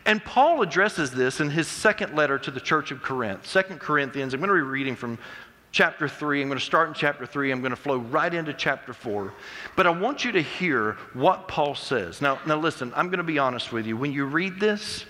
And 0.06 0.24
Paul 0.24 0.62
addresses 0.62 1.12
this 1.12 1.40
in 1.40 1.50
his 1.50 1.68
second 1.68 2.16
letter 2.16 2.38
to 2.40 2.52
the 2.52 2.60
church 2.60 2.92
of 2.92 3.02
Corinth, 3.02 3.48
Second 3.48 3.80
Corinthians. 3.80 4.34
I'm 4.34 4.42
going 4.42 4.50
to 4.50 4.56
be 4.56 4.62
reading 4.62 4.96
from 4.96 5.18
chapter 5.72 6.10
3. 6.10 6.42
I'm 6.42 6.50
going 6.50 6.60
to 6.60 6.66
start 6.66 6.90
in 6.90 6.94
chapter 6.94 7.26
3. 7.26 7.52
I'm 7.52 7.62
going 7.62 7.72
to 7.72 7.78
flow 7.78 7.98
right 7.98 8.34
into 8.34 8.54
chapter 8.54 8.94
4. 8.94 9.34
But 9.76 9.88
I 9.88 9.92
want 9.92 10.26
you 10.26 10.34
to 10.34 10.42
hear 10.42 10.98
what 11.14 11.48
Paul 11.48 11.76
says. 11.76 12.22
Now, 12.22 12.40
now 12.46 12.58
listen, 12.58 12.92
I'm 12.96 13.08
going 13.08 13.20
to 13.20 13.24
be 13.24 13.40
honest 13.40 13.72
with 13.72 13.86
you. 13.86 13.96
When 13.96 14.12
you 14.12 14.26
read 14.26 14.60
this, 14.60 15.06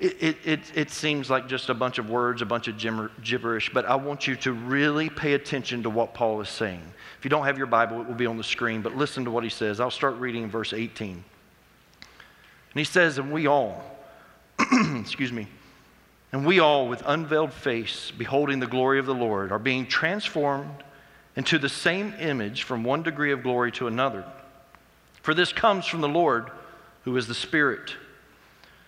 it, 0.00 0.16
it, 0.22 0.36
it, 0.44 0.60
it 0.76 0.90
seems 0.90 1.28
like 1.28 1.48
just 1.48 1.68
a 1.70 1.74
bunch 1.74 1.98
of 1.98 2.08
words, 2.08 2.40
a 2.40 2.46
bunch 2.46 2.68
of 2.68 2.78
gibberish, 3.22 3.72
but 3.72 3.84
I 3.84 3.96
want 3.96 4.28
you 4.28 4.36
to 4.36 4.52
really 4.52 5.10
pay 5.10 5.32
attention 5.32 5.82
to 5.82 5.90
what 5.90 6.14
Paul 6.14 6.40
is 6.40 6.48
saying. 6.48 6.82
If 7.18 7.24
you 7.24 7.30
don't 7.30 7.44
have 7.44 7.58
your 7.58 7.66
Bible, 7.66 8.00
it 8.00 8.06
will 8.06 8.14
be 8.14 8.26
on 8.26 8.36
the 8.36 8.44
screen, 8.44 8.80
but 8.80 8.96
listen 8.96 9.24
to 9.24 9.30
what 9.30 9.42
he 9.42 9.50
says. 9.50 9.80
I'll 9.80 9.90
start 9.90 10.14
reading 10.16 10.44
in 10.44 10.50
verse 10.50 10.72
18. 10.72 11.10
And 11.10 11.24
he 12.74 12.84
says, 12.84 13.18
And 13.18 13.32
we 13.32 13.48
all, 13.48 13.82
excuse 15.00 15.32
me, 15.32 15.48
and 16.30 16.46
we 16.46 16.60
all, 16.60 16.88
with 16.88 17.02
unveiled 17.04 17.52
face, 17.52 18.12
beholding 18.12 18.60
the 18.60 18.66
glory 18.66 19.00
of 19.00 19.06
the 19.06 19.14
Lord, 19.14 19.50
are 19.50 19.58
being 19.58 19.86
transformed 19.86 20.84
into 21.34 21.58
the 21.58 21.68
same 21.68 22.14
image 22.20 22.62
from 22.62 22.84
one 22.84 23.02
degree 23.02 23.32
of 23.32 23.42
glory 23.42 23.72
to 23.72 23.88
another. 23.88 24.24
For 25.22 25.34
this 25.34 25.52
comes 25.52 25.86
from 25.86 26.02
the 26.02 26.08
Lord, 26.08 26.50
who 27.04 27.16
is 27.16 27.26
the 27.26 27.34
Spirit. 27.34 27.96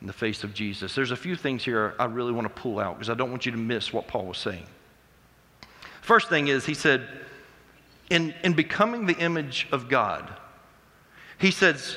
in 0.00 0.06
the 0.06 0.12
face 0.12 0.44
of 0.44 0.54
Jesus. 0.54 0.94
There's 0.94 1.10
a 1.10 1.16
few 1.16 1.36
things 1.36 1.64
here 1.64 1.94
I 1.98 2.06
really 2.06 2.32
want 2.32 2.46
to 2.46 2.62
pull 2.62 2.78
out 2.78 2.96
because 2.96 3.10
I 3.10 3.14
don't 3.14 3.30
want 3.30 3.46
you 3.46 3.52
to 3.52 3.58
miss 3.58 3.92
what 3.92 4.08
Paul 4.08 4.26
was 4.26 4.38
saying. 4.38 4.66
First 6.00 6.28
thing 6.28 6.48
is, 6.48 6.64
he 6.64 6.74
said, 6.74 7.06
in, 8.08 8.34
in 8.42 8.54
becoming 8.54 9.06
the 9.06 9.16
image 9.16 9.68
of 9.70 9.88
God, 9.88 10.30
he 11.38 11.50
says, 11.50 11.96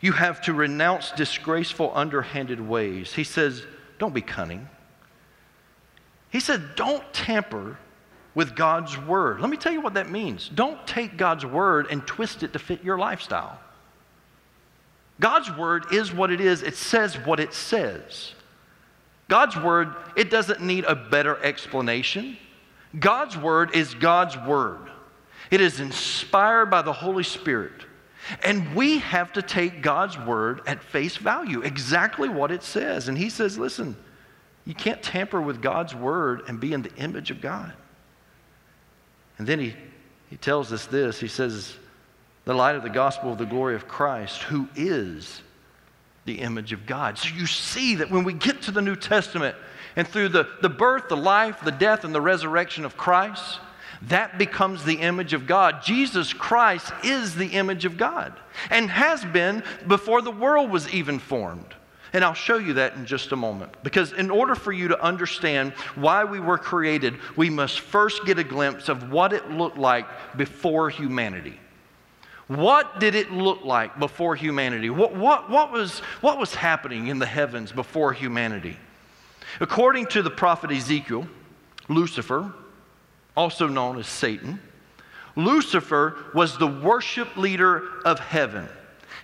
you 0.00 0.12
have 0.12 0.42
to 0.42 0.52
renounce 0.52 1.12
disgraceful, 1.12 1.90
underhanded 1.94 2.60
ways. 2.60 3.12
He 3.12 3.24
says, 3.24 3.64
don't 3.98 4.14
be 4.14 4.20
cunning. 4.20 4.68
He 6.30 6.40
said, 6.40 6.76
don't 6.76 7.04
tamper 7.14 7.78
with 8.34 8.54
God's 8.54 8.98
word. 8.98 9.40
Let 9.40 9.48
me 9.48 9.56
tell 9.56 9.72
you 9.72 9.80
what 9.80 9.94
that 9.94 10.10
means. 10.10 10.50
Don't 10.52 10.84
take 10.86 11.16
God's 11.16 11.46
word 11.46 11.86
and 11.90 12.06
twist 12.06 12.42
it 12.42 12.52
to 12.52 12.58
fit 12.58 12.84
your 12.84 12.98
lifestyle. 12.98 13.58
God's 15.20 15.50
word 15.56 15.92
is 15.92 16.12
what 16.12 16.30
it 16.30 16.40
is, 16.40 16.62
it 16.62 16.76
says 16.76 17.14
what 17.18 17.40
it 17.40 17.54
says. 17.54 18.32
God's 19.28 19.56
word, 19.56 19.94
it 20.16 20.30
doesn't 20.30 20.60
need 20.60 20.84
a 20.84 20.94
better 20.94 21.42
explanation. 21.42 22.36
God's 22.98 23.36
word 23.36 23.74
is 23.74 23.94
God's 23.94 24.36
word. 24.36 24.90
It 25.50 25.60
is 25.60 25.80
inspired 25.80 26.66
by 26.66 26.82
the 26.82 26.92
Holy 26.92 27.22
Spirit. 27.22 27.84
And 28.42 28.74
we 28.74 28.98
have 28.98 29.32
to 29.34 29.42
take 29.42 29.82
God's 29.82 30.18
word 30.18 30.62
at 30.66 30.82
face 30.82 31.16
value, 31.16 31.60
exactly 31.60 32.28
what 32.28 32.50
it 32.50 32.62
says. 32.62 33.08
And 33.08 33.16
he 33.18 33.28
says, 33.28 33.58
listen, 33.58 33.96
you 34.64 34.74
can't 34.74 35.02
tamper 35.02 35.40
with 35.40 35.60
God's 35.60 35.94
word 35.94 36.42
and 36.48 36.58
be 36.58 36.72
in 36.72 36.82
the 36.82 36.94
image 36.96 37.30
of 37.30 37.40
God. 37.40 37.72
And 39.38 39.46
then 39.46 39.58
he, 39.58 39.74
he 40.30 40.36
tells 40.36 40.72
us 40.72 40.86
this 40.86 41.20
he 41.20 41.28
says, 41.28 41.74
the 42.44 42.54
light 42.54 42.76
of 42.76 42.82
the 42.82 42.90
gospel 42.90 43.32
of 43.32 43.38
the 43.38 43.46
glory 43.46 43.74
of 43.74 43.88
Christ, 43.88 44.42
who 44.42 44.68
is 44.76 45.40
the 46.24 46.40
image 46.40 46.72
of 46.72 46.86
God. 46.86 47.18
So 47.18 47.34
you 47.34 47.46
see 47.46 47.96
that 47.96 48.10
when 48.10 48.24
we 48.24 48.32
get 48.32 48.62
to 48.62 48.70
the 48.70 48.82
New 48.82 48.96
Testament 48.96 49.56
and 49.96 50.06
through 50.06 50.30
the, 50.30 50.48
the 50.62 50.68
birth, 50.68 51.08
the 51.08 51.16
life, 51.16 51.60
the 51.64 51.70
death, 51.70 52.04
and 52.04 52.14
the 52.14 52.20
resurrection 52.20 52.84
of 52.84 52.96
Christ, 52.96 53.60
that 54.02 54.38
becomes 54.38 54.84
the 54.84 54.94
image 54.94 55.32
of 55.32 55.46
God. 55.46 55.82
Jesus 55.82 56.32
Christ 56.32 56.92
is 57.02 57.34
the 57.34 57.46
image 57.48 57.84
of 57.84 57.96
God 57.96 58.38
and 58.70 58.90
has 58.90 59.24
been 59.24 59.62
before 59.86 60.20
the 60.22 60.30
world 60.30 60.70
was 60.70 60.92
even 60.92 61.18
formed. 61.18 61.74
And 62.12 62.24
I'll 62.24 62.32
show 62.34 62.58
you 62.58 62.74
that 62.74 62.94
in 62.94 63.06
just 63.06 63.32
a 63.32 63.36
moment. 63.36 63.72
Because 63.82 64.12
in 64.12 64.30
order 64.30 64.54
for 64.54 64.72
you 64.72 64.88
to 64.88 65.02
understand 65.02 65.72
why 65.96 66.24
we 66.24 66.38
were 66.38 66.58
created, 66.58 67.18
we 67.34 67.50
must 67.50 67.80
first 67.80 68.24
get 68.24 68.38
a 68.38 68.44
glimpse 68.44 68.88
of 68.88 69.10
what 69.10 69.32
it 69.32 69.50
looked 69.50 69.78
like 69.78 70.06
before 70.36 70.90
humanity. 70.90 71.58
What 72.46 73.00
did 73.00 73.14
it 73.14 73.32
look 73.32 73.64
like 73.64 73.98
before 73.98 74.36
humanity? 74.36 74.90
What, 74.90 75.14
what, 75.14 75.48
what, 75.48 75.72
was, 75.72 76.00
what 76.20 76.38
was 76.38 76.54
happening 76.54 77.06
in 77.06 77.18
the 77.18 77.26
heavens 77.26 77.72
before 77.72 78.12
humanity? 78.12 78.76
According 79.60 80.06
to 80.08 80.22
the 80.22 80.30
prophet 80.30 80.70
Ezekiel, 80.70 81.26
Lucifer, 81.88 82.52
also 83.36 83.66
known 83.66 83.98
as 83.98 84.06
Satan, 84.06 84.60
Lucifer 85.36 86.16
was 86.34 86.58
the 86.58 86.66
worship 86.66 87.36
leader 87.36 87.82
of 88.04 88.20
heaven. 88.20 88.68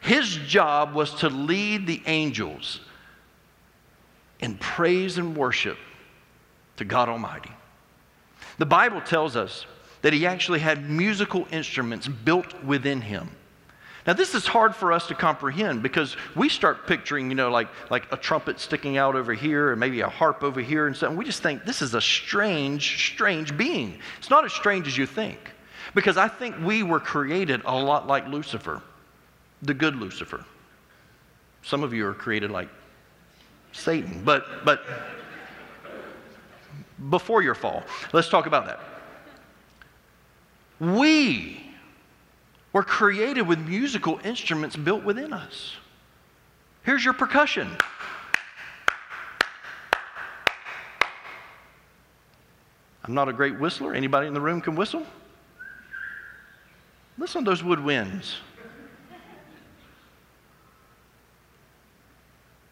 His 0.01 0.37
job 0.37 0.95
was 0.95 1.15
to 1.17 1.29
lead 1.29 1.87
the 1.87 2.03
angels 2.07 2.81
in 4.41 4.57
praise 4.57 5.19
and 5.19 5.37
worship 5.37 5.79
to 6.79 6.85
God 6.85 7.09
Almighty. 7.09 7.53
The 8.59 8.67
Bible 8.67 9.03
tells 9.03 9.37
us 9.37 9.67
that 10.03 10.13
he 10.13 10.27
actually 10.27 10.61
had 10.61 10.89
musical 10.89 11.47
instruments 11.51 12.09
built 12.09 12.63
within 12.65 13.01
him. 13.01 13.31
Now, 14.07 14.15
this 14.15 14.35
is 14.35 14.47
hard 14.47 14.75
for 14.75 14.93
us 14.93 15.07
to 15.09 15.15
comprehend 15.15 15.83
because 15.83 16.17
we 16.35 16.49
start 16.49 16.87
picturing, 16.87 17.29
you 17.29 17.35
know, 17.35 17.51
like, 17.51 17.69
like 17.91 18.11
a 18.11 18.17
trumpet 18.17 18.59
sticking 18.59 18.97
out 18.97 19.15
over 19.15 19.35
here 19.35 19.73
and 19.73 19.79
maybe 19.79 20.01
a 20.01 20.09
harp 20.09 20.43
over 20.43 20.61
here 20.61 20.87
and 20.87 20.97
something. 20.97 21.19
We 21.19 21.25
just 21.27 21.43
think 21.43 21.65
this 21.65 21.83
is 21.83 21.95
a 21.95 22.01
strange, 22.01 23.13
strange 23.13 23.57
being. 23.57 23.99
It's 24.19 24.31
not 24.31 24.45
as 24.45 24.53
strange 24.53 24.87
as 24.87 24.97
you 24.97 25.05
think 25.05 25.39
because 25.95 26.17
I 26.17 26.29
think 26.29 26.57
we 26.63 26.83
were 26.83 27.01
created 27.01 27.61
a 27.67 27.77
lot 27.77 28.07
like 28.07 28.27
Lucifer, 28.27 28.83
the 29.61 29.75
good 29.75 29.97
Lucifer. 29.97 30.47
Some 31.63 31.83
of 31.83 31.93
you 31.93 32.07
are 32.07 32.15
created 32.15 32.51
like 32.51 32.69
Satan, 33.73 34.23
but, 34.25 34.65
but 34.65 34.83
before 37.11 37.43
your 37.43 37.55
fall, 37.55 37.83
let's 38.15 38.31
talk 38.31 38.47
about 38.47 38.65
that. 38.65 38.81
We 40.81 41.63
were 42.73 42.83
created 42.83 43.43
with 43.43 43.59
musical 43.59 44.19
instruments 44.25 44.77
built 44.77 45.05
within 45.05 45.33
us. 45.33 45.77
Here's 46.83 47.05
your 47.05 47.13
percussion. 47.15 47.77
I'm 53.05 53.15
not 53.15 53.29
a 53.29 53.33
great 53.33 53.59
whistler. 53.59 53.95
Anybody 53.95 54.27
in 54.27 54.35
the 54.35 54.41
room 54.41 54.61
can 54.61 54.75
whistle? 54.75 55.05
Listen 57.19 57.45
to 57.45 57.51
those 57.51 57.63
woodwinds. 57.63 58.37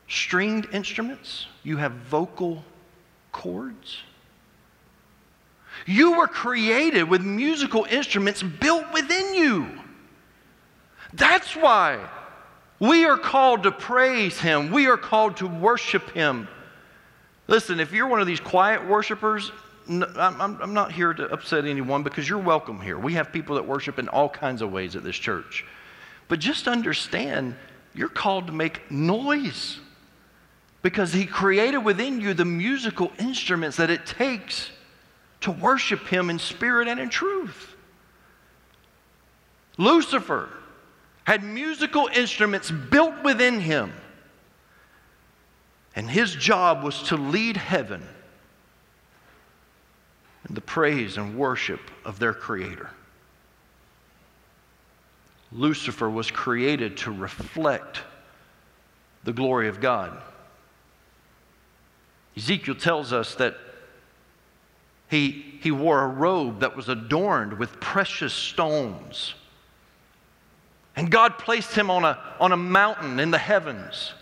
Stringed 0.09 0.69
instruments, 0.73 1.47
you 1.63 1.77
have 1.77 1.93
vocal 1.93 2.65
cords. 3.31 3.99
You 5.87 6.19
were 6.19 6.27
created 6.27 7.05
with 7.05 7.23
musical 7.23 7.87
instruments 7.91 8.43
built 8.43 8.93
within 8.93 9.35
you. 9.35 9.69
That's 11.13 11.57
why 11.57 12.09
we 12.81 13.05
are 13.07 13.19
called 13.19 13.65
to 13.65 13.73
praise 13.73 14.39
Him, 14.39 14.71
we 14.71 14.87
are 14.87 14.97
called 14.97 15.39
to 15.39 15.47
worship 15.47 16.11
Him. 16.11 16.49
Listen, 17.47 17.81
if 17.81 17.93
you're 17.93 18.07
one 18.07 18.21
of 18.21 18.27
these 18.27 18.41
quiet 18.41 18.87
worshipers, 18.87 19.51
I'm, 19.89 20.75
not 20.75 20.93
here 20.93 21.15
to 21.15 21.25
upset 21.33 21.65
anyone 21.65 22.03
because 22.03 22.29
you're 22.29 22.39
welcome 22.39 22.81
here. 22.81 22.99
We 22.99 23.15
have 23.15 23.33
people 23.33 23.57
that 23.57 23.67
worship 23.67 23.99
in 23.99 24.09
all 24.09 24.29
kinds 24.29 24.61
of 24.61 24.71
ways 24.71 24.97
at 24.97 25.03
this 25.03 25.17
church. 25.17 25.65
But 26.29 26.41
just 26.41 26.69
understand, 26.69 27.57
you're 27.95 28.11
called 28.11 28.49
to 28.49 28.53
make 28.53 28.91
noise 28.91 29.81
because 30.83 31.13
He 31.13 31.25
created 31.25 31.79
within 31.79 32.21
you 32.21 32.35
the 32.35 32.45
musical 32.45 33.11
instruments 33.19 33.79
that 33.79 33.89
it 33.89 34.05
takes 34.05 34.71
to 35.41 35.51
worship 35.51 36.07
him 36.07 36.31
in 36.31 36.39
spirit 36.39 36.89
and 36.89 36.99
in 36.99 37.09
truth. 37.09 37.75
Lucifer 39.77 40.49
had 41.25 41.45
musical 41.45 42.09
instruments 42.13 42.71
built 42.71 43.23
within 43.23 43.61
him, 43.61 43.93
and 45.95 46.11
his 46.11 46.35
job 46.35 46.83
was 46.83 47.03
to 47.05 47.17
lead 47.17 47.57
heaven 47.57 48.03
in 50.49 50.55
the 50.55 50.61
praise 50.61 51.17
and 51.17 51.37
worship 51.37 51.81
of 52.05 52.19
their 52.19 52.33
Creator. 52.33 52.91
Lucifer 55.53 56.11
was 56.11 56.31
created 56.31 56.97
to 56.99 57.11
reflect 57.11 58.01
the 59.25 59.33
glory 59.33 59.69
of 59.69 59.81
God. 59.81 60.21
Ezekiel 62.37 62.75
tells 62.75 63.13
us 63.13 63.35
that 63.37 63.57
he, 65.09 65.59
he 65.61 65.71
wore 65.71 66.03
a 66.03 66.09
robe 66.09 66.61
that 66.61 66.77
was 66.77 66.89
adorned 66.89 67.59
with 67.59 67.81
precious 67.81 68.33
stones. 68.33 69.35
And 70.97 71.11
God 71.11 71.39
placed 71.39 71.75
him 71.75 71.91
on 71.91 72.05
a, 72.05 72.19
on 72.41 72.53
a 72.53 72.57
mountain 72.57 73.19
in 73.21 73.31
the 73.31 73.39
heavens. 73.39 74.13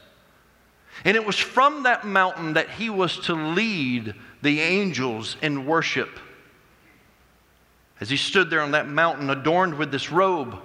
And 1.05 1.17
it 1.17 1.25
was 1.25 1.39
from 1.39 1.83
that 1.83 2.07
mountain 2.07 2.55
that 2.55 2.71
he 2.71 2.91
was 2.91 3.19
to 3.21 3.35
lead 3.35 4.15
the 4.43 4.61
angels 4.61 5.37
in 5.43 5.67
worship. 5.67 6.19
As 8.01 8.11
he 8.11 8.17
stood 8.17 8.51
there 8.51 8.61
on 8.61 8.73
that 8.73 8.89
mountain, 8.89 9.31
adorned 9.31 9.75
with 9.75 9.91
this 9.91 10.13
robe, 10.13 10.59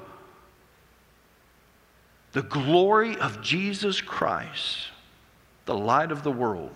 the 2.33 2.43
glory 2.43 3.17
of 3.17 3.41
Jesus 3.41 4.01
Christ, 4.01 4.87
the 5.65 5.75
light 5.75 6.11
of 6.11 6.23
the 6.23 6.31
world, 6.31 6.71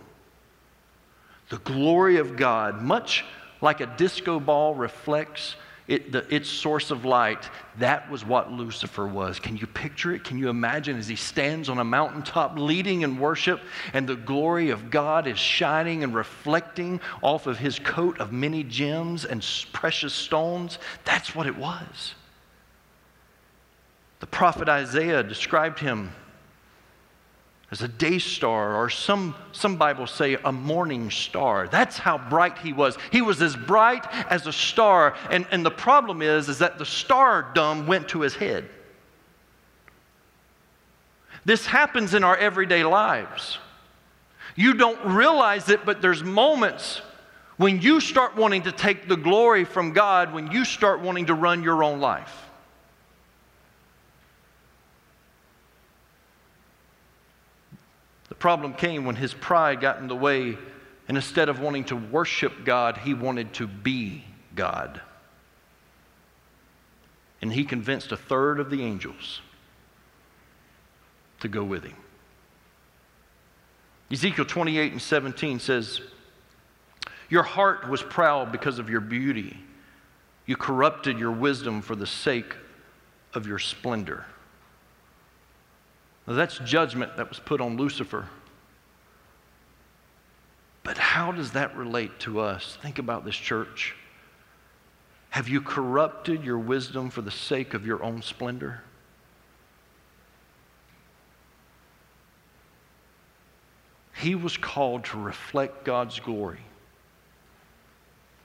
the 1.55 1.71
glory 1.71 2.17
of 2.17 2.35
God, 2.35 2.81
much 2.81 3.23
like 3.61 3.79
a 3.79 3.85
disco 3.85 4.41
ball 4.41 4.75
reflects 4.75 5.55
it, 5.87 6.11
the, 6.11 6.35
its 6.35 6.49
source 6.49 6.91
of 6.91 7.05
light, 7.05 7.49
that 7.79 8.11
was 8.11 8.25
what 8.25 8.51
Lucifer 8.51 9.07
was. 9.07 9.39
Can 9.39 9.55
you 9.55 9.65
picture 9.65 10.13
it? 10.13 10.25
Can 10.25 10.37
you 10.37 10.49
imagine 10.49 10.97
as 10.97 11.07
he 11.07 11.15
stands 11.15 11.69
on 11.69 11.77
a 11.77 11.83
mountaintop 11.85 12.59
leading 12.59 13.03
in 13.03 13.19
worship 13.19 13.61
and 13.93 14.05
the 14.05 14.17
glory 14.17 14.71
of 14.71 14.91
God 14.91 15.27
is 15.27 15.39
shining 15.39 16.03
and 16.03 16.13
reflecting 16.13 16.99
off 17.21 17.47
of 17.47 17.57
his 17.57 17.79
coat 17.79 18.19
of 18.19 18.33
many 18.33 18.61
gems 18.61 19.23
and 19.23 19.45
precious 19.71 20.13
stones? 20.13 20.77
That's 21.05 21.33
what 21.33 21.47
it 21.47 21.55
was. 21.55 22.15
The 24.19 24.27
prophet 24.27 24.67
Isaiah 24.67 25.23
described 25.23 25.79
him 25.79 26.11
as 27.75 27.81
a 27.81 27.89
day 27.89 28.17
star, 28.19 28.77
or 28.77 28.89
some, 28.89 29.35
some 29.51 29.75
Bibles 29.75 30.09
say 30.09 30.37
a 30.45 30.51
morning 30.51 31.11
star. 31.11 31.67
That's 31.67 31.97
how 31.97 32.17
bright 32.17 32.57
he 32.57 32.71
was. 32.71 32.97
He 33.11 33.21
was 33.21 33.41
as 33.41 33.57
bright 33.57 34.07
as 34.29 34.47
a 34.47 34.53
star. 34.53 35.13
And, 35.29 35.45
and 35.51 35.65
the 35.65 35.71
problem 35.71 36.21
is, 36.21 36.47
is 36.47 36.59
that 36.59 36.77
the 36.77 36.85
stardom 36.85 37.85
went 37.85 38.07
to 38.09 38.21
his 38.21 38.33
head. 38.33 38.69
This 41.43 41.65
happens 41.65 42.13
in 42.13 42.23
our 42.23 42.37
everyday 42.37 42.85
lives. 42.85 43.57
You 44.55 44.75
don't 44.75 45.13
realize 45.13 45.67
it, 45.67 45.85
but 45.85 46.01
there's 46.01 46.23
moments 46.23 47.01
when 47.57 47.81
you 47.81 47.99
start 47.99 48.37
wanting 48.37 48.61
to 48.61 48.71
take 48.71 49.09
the 49.09 49.17
glory 49.17 49.65
from 49.65 49.91
God, 49.91 50.33
when 50.33 50.49
you 50.49 50.63
start 50.63 51.01
wanting 51.01 51.25
to 51.25 51.33
run 51.33 51.61
your 51.61 51.83
own 51.83 51.99
life. 51.99 52.44
The 58.35 58.39
problem 58.39 58.73
came 58.73 59.05
when 59.05 59.15
his 59.15 59.33
pride 59.33 59.79
got 59.79 59.99
in 59.99 60.07
the 60.07 60.15
way, 60.15 60.57
and 61.07 61.15
instead 61.15 61.47
of 61.47 61.61
wanting 61.61 61.85
to 61.85 61.95
worship 61.95 62.65
God, 62.65 62.97
he 62.97 63.13
wanted 63.13 63.53
to 63.53 63.65
be 63.65 64.25
God. 64.53 64.99
And 67.41 67.51
he 67.51 67.63
convinced 67.63 68.11
a 68.11 68.17
third 68.17 68.59
of 68.59 68.69
the 68.69 68.83
angels 68.83 69.39
to 71.39 71.47
go 71.47 71.63
with 71.63 71.85
him. 71.85 71.95
Ezekiel 74.11 74.45
28 74.45 74.91
and 74.91 75.01
17 75.01 75.59
says, 75.59 76.01
Your 77.29 77.43
heart 77.43 77.87
was 77.89 78.03
proud 78.03 78.51
because 78.51 78.79
of 78.79 78.89
your 78.89 79.01
beauty. 79.01 79.57
You 80.45 80.57
corrupted 80.57 81.17
your 81.17 81.31
wisdom 81.31 81.81
for 81.81 81.95
the 81.95 82.05
sake 82.05 82.53
of 83.33 83.47
your 83.47 83.59
splendor. 83.59 84.25
Now, 86.27 86.33
that's 86.33 86.57
judgment 86.59 87.17
that 87.17 87.29
was 87.29 87.39
put 87.39 87.61
on 87.61 87.77
Lucifer. 87.77 88.27
But 90.83 90.97
how 90.97 91.31
does 91.31 91.51
that 91.51 91.75
relate 91.75 92.19
to 92.21 92.39
us? 92.39 92.77
Think 92.81 92.99
about 92.99 93.25
this 93.25 93.35
church. 93.35 93.95
Have 95.31 95.49
you 95.49 95.61
corrupted 95.61 96.43
your 96.43 96.59
wisdom 96.59 97.09
for 97.09 97.21
the 97.21 97.31
sake 97.31 97.73
of 97.73 97.85
your 97.85 98.03
own 98.03 98.21
splendor? 98.21 98.81
He 104.15 104.33
was 104.33 104.57
called 104.57 105.03
to 105.05 105.19
reflect 105.19 105.83
God's 105.83 106.19
glory. 106.19 106.61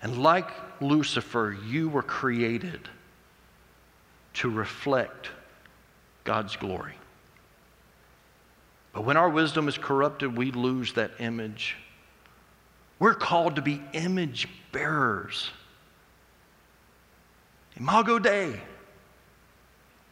And 0.02 0.22
like 0.22 0.50
Lucifer, 0.80 1.56
you 1.66 1.88
were 1.88 2.02
created 2.02 2.88
to 4.34 4.50
reflect 4.50 5.28
God's 6.24 6.56
glory. 6.56 6.94
But 8.92 9.04
when 9.04 9.16
our 9.16 9.28
wisdom 9.28 9.68
is 9.68 9.78
corrupted, 9.78 10.36
we 10.36 10.50
lose 10.50 10.94
that 10.94 11.12
image. 11.18 11.76
We're 12.98 13.14
called 13.14 13.56
to 13.56 13.62
be 13.62 13.80
image 13.92 14.48
bearers. 14.72 15.50
Imago 17.76 18.18
Dei, 18.18 18.60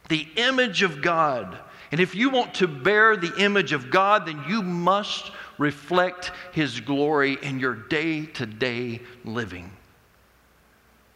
the 0.07 0.27
image 0.37 0.81
of 0.81 1.01
God. 1.01 1.57
And 1.91 1.99
if 1.99 2.15
you 2.15 2.29
want 2.29 2.55
to 2.55 2.67
bear 2.67 3.17
the 3.17 3.35
image 3.37 3.73
of 3.73 3.89
God, 3.89 4.25
then 4.27 4.43
you 4.47 4.61
must 4.61 5.31
reflect 5.57 6.31
His 6.51 6.79
glory 6.79 7.37
in 7.41 7.59
your 7.59 7.75
day 7.75 8.25
to 8.25 8.45
day 8.45 9.01
living. 9.23 9.71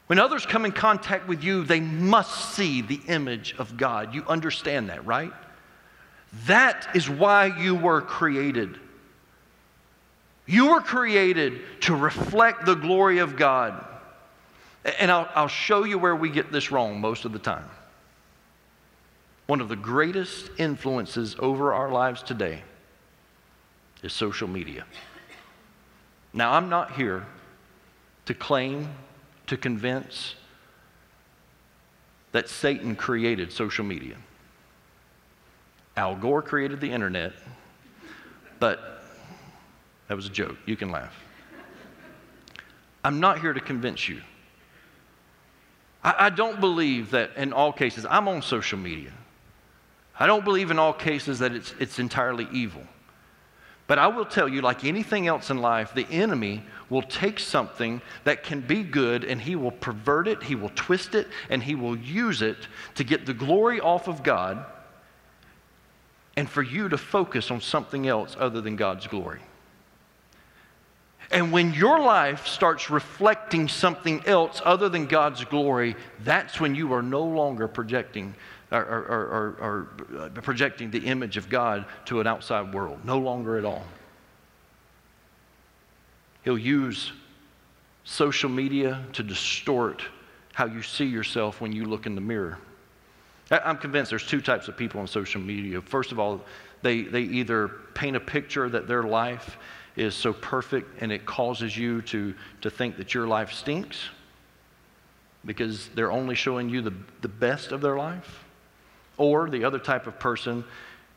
When 0.07 0.19
others 0.19 0.45
come 0.45 0.65
in 0.65 0.73
contact 0.73 1.27
with 1.27 1.43
you, 1.43 1.63
they 1.63 1.79
must 1.79 2.53
see 2.53 2.81
the 2.81 2.99
image 3.07 3.55
of 3.57 3.77
God. 3.77 4.13
You 4.13 4.23
understand 4.27 4.89
that, 4.89 5.05
right? 5.05 5.31
That 6.45 6.87
is 6.95 7.09
why 7.09 7.45
you 7.45 7.75
were 7.75 8.01
created. 8.01 8.77
You 10.45 10.71
were 10.71 10.81
created 10.81 11.61
to 11.81 11.95
reflect 11.95 12.65
the 12.65 12.75
glory 12.75 13.19
of 13.19 13.35
God. 13.35 13.85
And 14.99 15.09
I'll, 15.09 15.29
I'll, 15.35 15.47
show 15.47 15.85
you 15.85 15.97
where 15.97 16.15
we 16.15 16.29
get 16.29 16.51
this 16.51 16.71
wrong 16.71 16.99
most 16.99 17.23
of 17.23 17.31
the 17.31 17.39
time. 17.39 17.69
One 19.45 19.61
of 19.61 19.69
the 19.69 19.75
greatest 19.75 20.49
influences 20.57 21.35
over 21.39 21.73
our 21.73 21.89
lives 21.89 22.21
today 22.21 22.63
is 24.01 24.11
social 24.11 24.47
media. 24.47 24.85
Now, 26.33 26.53
I'm 26.53 26.67
not 26.67 26.93
here 26.93 27.25
to 28.25 28.33
claim, 28.33 28.89
to 29.47 29.55
convince 29.55 30.35
that 32.33 32.49
Satan 32.49 32.95
created 32.95 33.51
social 33.53 33.85
media. 33.85 34.15
Al 35.95 36.15
Gore 36.15 36.41
created 36.41 36.81
the 36.81 36.91
internet, 36.91 37.33
but 38.59 39.03
that 40.07 40.15
was 40.15 40.25
a 40.25 40.29
joke. 40.29 40.57
You 40.65 40.75
can 40.75 40.91
laugh. 40.91 41.13
I'm 43.03 43.19
not 43.19 43.39
here 43.39 43.53
to 43.53 43.59
convince 43.59 44.07
you. 44.09 44.21
I, 46.03 46.15
I, 46.27 46.29
don't 46.29 46.59
believe 46.59 47.11
that 47.11 47.31
in 47.35 47.53
all 47.53 47.73
cases, 47.73 48.05
I'm 48.09 48.27
on 48.27 48.41
social 48.41 48.79
media. 48.79 49.11
I 50.19 50.25
don't 50.25 50.45
believe 50.45 50.71
in 50.71 50.79
all 50.79 50.93
cases 50.93 51.39
that 51.39 51.51
it's, 51.51 51.73
it's 51.79 51.99
entirely 51.99 52.47
evil. 52.51 52.83
But 53.85 53.99
I 53.99 54.07
will 54.07 54.25
tell 54.25 54.47
you, 54.47 54.61
like 54.61 54.85
anything 54.85 55.27
else 55.27 55.49
in 55.49 55.57
life, 55.57 55.93
the 55.93 56.07
enemy 56.09 56.63
will 56.89 57.01
take 57.01 57.39
something 57.39 58.01
that 58.23 58.43
can 58.43 58.61
be 58.61 58.83
good 58.83 59.25
and 59.25 59.41
he 59.41 59.55
will 59.55 59.71
pervert 59.71 60.27
it, 60.27 60.43
he 60.43 60.55
will 60.55 60.71
twist 60.73 61.15
it, 61.15 61.27
and 61.49 61.61
he 61.61 61.75
will 61.75 61.97
use 61.97 62.41
it 62.41 62.57
to 62.95 63.03
get 63.03 63.25
the 63.25 63.33
glory 63.33 63.81
off 63.81 64.07
of 64.07 64.23
God 64.23 64.65
and 66.35 66.49
for 66.49 66.63
you 66.63 66.89
to 66.89 66.97
focus 66.97 67.51
on 67.51 67.61
something 67.61 68.07
else 68.07 68.35
other 68.39 68.61
than 68.61 68.75
God's 68.75 69.07
glory. 69.07 69.41
And 71.31 71.51
when 71.51 71.73
your 71.73 71.99
life 71.99 72.47
starts 72.47 72.89
reflecting 72.89 73.67
something 73.67 74.23
else 74.25 74.61
other 74.63 74.89
than 74.89 75.07
God's 75.07 75.43
glory, 75.45 75.95
that's 76.23 76.59
when 76.59 76.75
you 76.75 76.93
are 76.93 77.01
no 77.01 77.23
longer 77.23 77.67
projecting 77.67 78.35
or, 78.71 78.81
or, 78.81 79.01
or, 79.01 79.87
or, 80.19 80.19
uh, 80.19 80.29
projecting 80.41 80.89
the 80.91 80.99
image 80.99 81.37
of 81.37 81.49
God 81.49 81.85
to 82.05 82.19
an 82.19 82.27
outside 82.27 82.73
world. 82.73 83.03
No 83.05 83.19
longer 83.19 83.57
at 83.57 83.65
all. 83.65 83.85
He'll 86.43 86.57
use 86.57 87.11
social 88.03 88.49
media 88.49 89.03
to 89.13 89.23
distort 89.23 90.03
how 90.53 90.65
you 90.65 90.81
see 90.81 91.05
yourself 91.05 91.61
when 91.61 91.71
you 91.71 91.85
look 91.85 92.05
in 92.05 92.15
the 92.15 92.21
mirror. 92.21 92.57
I'm 93.53 93.77
convinced 93.77 94.09
there's 94.09 94.25
two 94.25 94.41
types 94.41 94.67
of 94.67 94.77
people 94.77 94.99
on 95.01 95.07
social 95.07 95.41
media. 95.41 95.81
First 95.81 96.11
of 96.11 96.19
all, 96.19 96.41
they, 96.81 97.01
they 97.03 97.21
either 97.21 97.69
paint 97.93 98.15
a 98.15 98.19
picture 98.19 98.69
that 98.69 98.87
their 98.87 99.03
life 99.03 99.57
is 99.95 100.15
so 100.15 100.33
perfect 100.33 101.01
and 101.01 101.11
it 101.11 101.25
causes 101.25 101.77
you 101.77 102.01
to, 102.03 102.33
to 102.61 102.69
think 102.69 102.97
that 102.97 103.13
your 103.13 103.27
life 103.27 103.51
stinks 103.51 104.09
because 105.45 105.89
they're 105.89 106.11
only 106.11 106.35
showing 106.35 106.69
you 106.69 106.81
the, 106.81 106.93
the 107.21 107.27
best 107.27 107.71
of 107.71 107.81
their 107.81 107.97
life. 107.97 108.43
Or 109.17 109.49
the 109.49 109.63
other 109.63 109.79
type 109.79 110.07
of 110.07 110.19
person 110.19 110.63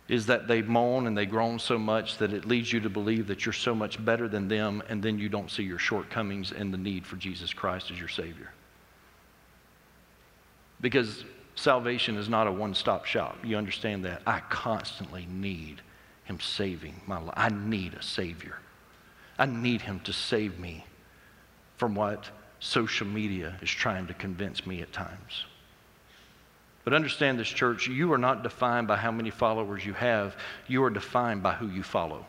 is 0.08 0.26
that 0.26 0.46
they 0.46 0.62
moan 0.62 1.06
and 1.06 1.16
they 1.16 1.26
groan 1.26 1.58
so 1.58 1.78
much 1.78 2.18
that 2.18 2.32
it 2.32 2.44
leads 2.44 2.72
you 2.72 2.80
to 2.80 2.90
believe 2.90 3.26
that 3.26 3.44
you're 3.44 3.52
so 3.52 3.74
much 3.74 4.04
better 4.04 4.28
than 4.28 4.46
them, 4.46 4.82
and 4.88 5.02
then 5.02 5.18
you 5.18 5.28
don't 5.28 5.50
see 5.50 5.64
your 5.64 5.78
shortcomings 5.78 6.52
and 6.52 6.72
the 6.72 6.78
need 6.78 7.04
for 7.04 7.16
Jesus 7.16 7.52
Christ 7.52 7.90
as 7.90 7.98
your 7.98 8.08
Savior. 8.08 8.52
Because 10.80 11.24
salvation 11.56 12.16
is 12.16 12.28
not 12.28 12.46
a 12.46 12.52
one 12.52 12.74
stop 12.74 13.04
shop. 13.04 13.38
You 13.42 13.56
understand 13.56 14.04
that? 14.04 14.22
I 14.26 14.40
constantly 14.48 15.26
need 15.28 15.80
Him 16.24 16.38
saving 16.38 17.00
my 17.06 17.18
life. 17.18 17.34
I 17.36 17.48
need 17.48 17.94
a 17.94 18.02
Savior. 18.02 18.58
I 19.38 19.46
need 19.46 19.82
Him 19.82 20.00
to 20.00 20.12
save 20.12 20.58
me 20.58 20.84
from 21.76 21.94
what 21.94 22.30
social 22.60 23.06
media 23.06 23.56
is 23.60 23.70
trying 23.70 24.06
to 24.06 24.14
convince 24.14 24.66
me 24.66 24.80
at 24.80 24.92
times. 24.92 25.44
But 26.84 26.94
understand 26.94 27.38
this, 27.38 27.48
church, 27.48 27.88
you 27.88 28.12
are 28.12 28.18
not 28.18 28.44
defined 28.44 28.86
by 28.86 28.96
how 28.96 29.10
many 29.10 29.30
followers 29.30 29.84
you 29.84 29.92
have, 29.94 30.36
you 30.68 30.84
are 30.84 30.90
defined 30.90 31.42
by 31.42 31.54
who 31.54 31.68
you 31.68 31.82
follow. 31.82 32.24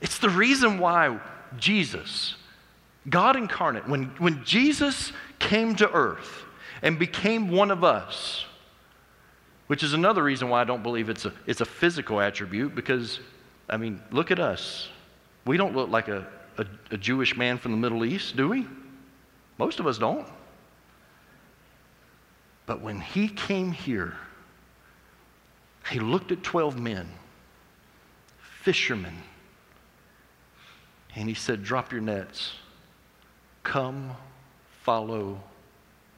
It's 0.00 0.18
the 0.18 0.30
reason 0.30 0.78
why 0.78 1.18
Jesus, 1.58 2.36
God 3.08 3.36
incarnate, 3.36 3.88
when, 3.88 4.04
when 4.18 4.44
Jesus 4.44 5.12
came 5.40 5.74
to 5.76 5.90
earth, 5.90 6.44
and 6.82 6.98
became 6.98 7.50
one 7.50 7.70
of 7.70 7.84
us. 7.84 8.44
Which 9.66 9.82
is 9.82 9.92
another 9.92 10.22
reason 10.22 10.48
why 10.48 10.62
I 10.62 10.64
don't 10.64 10.82
believe 10.82 11.08
it's 11.08 11.26
a, 11.26 11.32
it's 11.46 11.60
a 11.60 11.64
physical 11.64 12.20
attribute 12.20 12.74
because, 12.74 13.20
I 13.68 13.76
mean, 13.76 14.02
look 14.10 14.30
at 14.30 14.40
us. 14.40 14.88
We 15.46 15.56
don't 15.56 15.76
look 15.76 15.88
like 15.88 16.08
a, 16.08 16.26
a, 16.58 16.66
a 16.90 16.96
Jewish 16.96 17.36
man 17.36 17.56
from 17.56 17.70
the 17.70 17.78
Middle 17.78 18.04
East, 18.04 18.36
do 18.36 18.48
we? 18.48 18.66
Most 19.58 19.78
of 19.78 19.86
us 19.86 19.98
don't. 19.98 20.26
But 22.66 22.80
when 22.80 23.00
he 23.00 23.28
came 23.28 23.72
here, 23.72 24.14
he 25.88 26.00
looked 26.00 26.32
at 26.32 26.42
12 26.42 26.78
men, 26.78 27.08
fishermen, 28.62 29.16
and 31.16 31.28
he 31.28 31.34
said, 31.34 31.64
Drop 31.64 31.92
your 31.92 32.00
nets. 32.00 32.52
Come 33.62 34.12
follow 34.82 35.40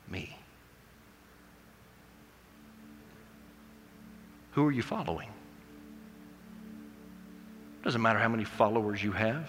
me. 0.08 0.36
Who 4.52 4.66
are 4.66 4.72
you 4.72 4.82
following? 4.82 5.28
Doesn't 7.82 8.00
matter 8.00 8.18
how 8.18 8.28
many 8.28 8.44
followers 8.44 9.02
you 9.02 9.12
have. 9.12 9.48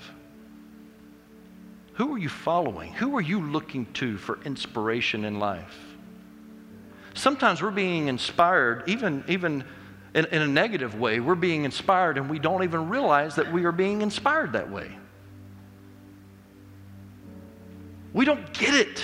Who 1.95 2.15
are 2.15 2.17
you 2.17 2.29
following? 2.29 2.93
Who 2.93 3.15
are 3.17 3.21
you 3.21 3.39
looking 3.39 3.85
to 3.93 4.17
for 4.17 4.39
inspiration 4.43 5.25
in 5.25 5.39
life? 5.39 5.77
Sometimes 7.13 7.61
we're 7.61 7.69
being 7.69 8.07
inspired, 8.07 8.83
even, 8.87 9.23
even 9.27 9.63
in, 10.15 10.25
in, 10.25 10.41
a 10.41 10.47
negative 10.47 10.99
way. 10.99 11.19
We're 11.19 11.35
being 11.35 11.63
inspired 11.65 12.17
and 12.17 12.27
we 12.27 12.39
don't 12.39 12.63
even 12.63 12.89
realize 12.89 13.35
that 13.35 13.51
we 13.51 13.65
are 13.65 13.71
being 13.71 14.01
inspired 14.01 14.53
that 14.53 14.71
way. 14.71 14.89
We 18.13 18.25
don't 18.25 18.51
get 18.53 18.73
it. 18.73 19.03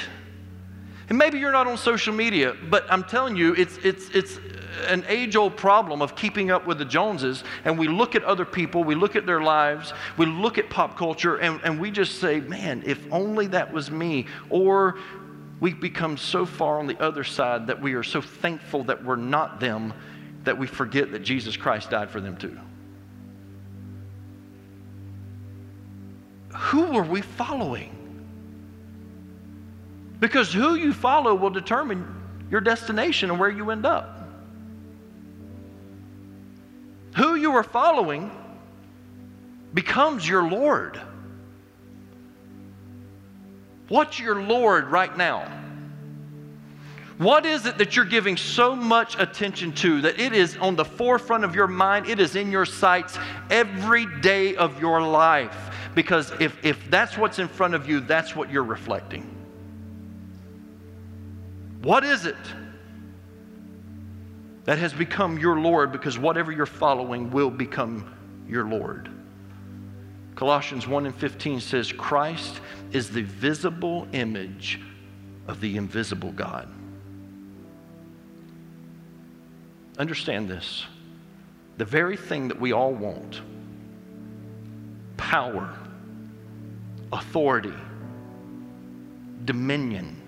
And 1.09 1.17
maybe 1.17 1.37
you're 1.37 1.51
not 1.51 1.67
on 1.67 1.77
social 1.77 2.13
media, 2.13 2.55
but 2.69 2.85
I'm 2.91 3.03
telling 3.03 3.35
you, 3.35 3.53
it's, 3.53 3.77
it's, 3.77 4.09
it's 4.09 4.39
an 4.87 5.03
age 5.07 5.35
old 5.35 5.57
problem 5.57 6.01
of 6.01 6.15
keeping 6.15 6.51
up 6.51 6.65
with 6.65 6.77
the 6.77 6.85
Joneses. 6.85 7.43
And 7.65 7.77
we 7.77 7.87
look 7.87 8.15
at 8.15 8.23
other 8.23 8.45
people, 8.45 8.83
we 8.83 8.95
look 8.95 9.15
at 9.15 9.25
their 9.25 9.41
lives, 9.41 9.93
we 10.17 10.25
look 10.25 10.57
at 10.57 10.69
pop 10.69 10.97
culture, 10.97 11.37
and, 11.37 11.59
and 11.63 11.79
we 11.79 11.91
just 11.91 12.19
say, 12.19 12.39
man, 12.39 12.83
if 12.85 12.99
only 13.11 13.47
that 13.47 13.71
was 13.73 13.89
me. 13.91 14.25
Or 14.49 14.97
we 15.59 15.73
become 15.73 16.17
so 16.17 16.45
far 16.45 16.79
on 16.79 16.87
the 16.87 16.99
other 17.01 17.23
side 17.23 17.67
that 17.67 17.81
we 17.81 17.93
are 17.93 18.03
so 18.03 18.21
thankful 18.21 18.83
that 18.85 19.03
we're 19.03 19.15
not 19.15 19.59
them 19.59 19.93
that 20.43 20.57
we 20.57 20.67
forget 20.67 21.11
that 21.11 21.19
Jesus 21.19 21.57
Christ 21.57 21.89
died 21.89 22.09
for 22.09 22.21
them 22.21 22.37
too. 22.37 22.57
Who 26.55 26.97
are 26.97 27.03
we 27.03 27.21
following? 27.21 27.95
Because 30.19 30.51
who 30.51 30.75
you 30.75 30.93
follow 30.93 31.35
will 31.35 31.49
determine 31.49 32.05
your 32.49 32.61
destination 32.61 33.29
and 33.29 33.39
where 33.39 33.49
you 33.49 33.69
end 33.71 33.85
up. 33.85 34.18
Who 37.19 37.35
you 37.35 37.51
are 37.57 37.63
following 37.63 38.31
becomes 39.73 40.25
your 40.25 40.49
Lord. 40.49 41.01
What's 43.89 44.17
your 44.17 44.41
Lord 44.41 44.85
right 44.85 45.17
now? 45.17 45.51
What 47.17 47.45
is 47.45 47.65
it 47.65 47.77
that 47.77 47.97
you're 47.97 48.05
giving 48.05 48.37
so 48.37 48.73
much 48.73 49.19
attention 49.19 49.73
to 49.73 49.99
that 49.99 50.17
it 50.17 50.31
is 50.31 50.55
on 50.55 50.77
the 50.77 50.85
forefront 50.85 51.43
of 51.43 51.55
your 51.55 51.67
mind? 51.67 52.07
It 52.07 52.21
is 52.21 52.37
in 52.37 52.53
your 52.53 52.65
sights 52.65 53.19
every 53.49 54.05
day 54.21 54.55
of 54.55 54.79
your 54.79 55.01
life. 55.01 55.75
Because 55.95 56.31
if, 56.39 56.57
if 56.63 56.89
that's 56.89 57.17
what's 57.17 57.37
in 57.37 57.49
front 57.49 57.73
of 57.73 57.89
you, 57.89 57.99
that's 57.99 58.33
what 58.33 58.49
you're 58.49 58.63
reflecting. 58.63 59.23
What 61.81 62.05
is 62.05 62.25
it 62.25 62.37
that 64.65 64.77
has 64.77 64.93
become 64.93 65.39
your 65.39 65.59
Lord? 65.59 65.91
Because 65.91 66.17
whatever 66.17 66.51
you're 66.51 66.65
following 66.65 67.31
will 67.31 67.49
become 67.49 68.13
your 68.47 68.65
Lord. 68.65 69.09
Colossians 70.35 70.87
1 70.87 71.05
and 71.05 71.15
15 71.15 71.59
says, 71.59 71.91
Christ 71.91 72.61
is 72.91 73.09
the 73.09 73.23
visible 73.23 74.07
image 74.13 74.79
of 75.47 75.59
the 75.59 75.77
invisible 75.77 76.31
God. 76.31 76.69
Understand 79.97 80.49
this. 80.49 80.85
The 81.77 81.85
very 81.85 82.15
thing 82.15 82.47
that 82.47 82.59
we 82.59 82.71
all 82.71 82.93
want 82.93 83.41
power, 85.17 85.73
authority, 87.11 87.73
dominion 89.45 90.18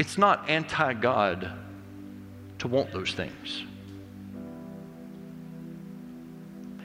It's 0.00 0.16
not 0.16 0.48
anti 0.48 0.94
God 0.94 1.52
to 2.60 2.68
want 2.68 2.90
those 2.90 3.12
things. 3.12 3.64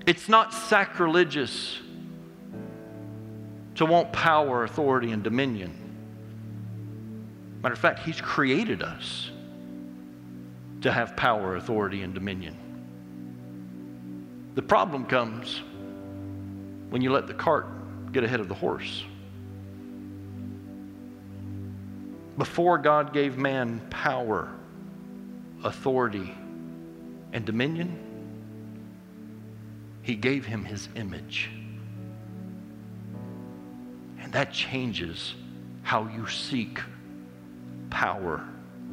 It's 0.05 0.27
not 0.27 0.53
sacrilegious 0.53 1.79
to 3.75 3.85
want 3.85 4.11
power, 4.11 4.65
authority, 4.65 5.11
and 5.11 5.23
dominion. 5.23 5.71
Matter 7.63 7.71
of 7.71 7.79
fact, 7.79 7.99
He's 7.99 8.19
created 8.19 8.83
us 8.83 9.31
to 10.81 10.91
have 10.91 11.15
power, 11.15 11.55
authority, 11.55 12.01
and 12.01 12.13
dominion. 12.13 12.57
The 14.55 14.61
problem 14.61 15.05
comes 15.05 15.61
when 16.89 17.01
you 17.01 17.13
let 17.13 17.27
the 17.27 17.33
cart 17.33 18.11
get 18.11 18.25
ahead 18.25 18.41
of 18.41 18.49
the 18.49 18.55
horse. 18.55 19.05
Before 22.37 22.77
God 22.77 23.13
gave 23.13 23.37
man 23.37 23.79
power, 23.89 24.51
authority, 25.63 26.35
and 27.31 27.45
dominion, 27.45 27.97
he 30.01 30.15
gave 30.15 30.45
him 30.45 30.65
his 30.65 30.89
image. 30.95 31.49
And 34.19 34.33
that 34.33 34.51
changes 34.51 35.33
how 35.83 36.07
you 36.07 36.27
seek 36.27 36.79
power, 37.89 38.45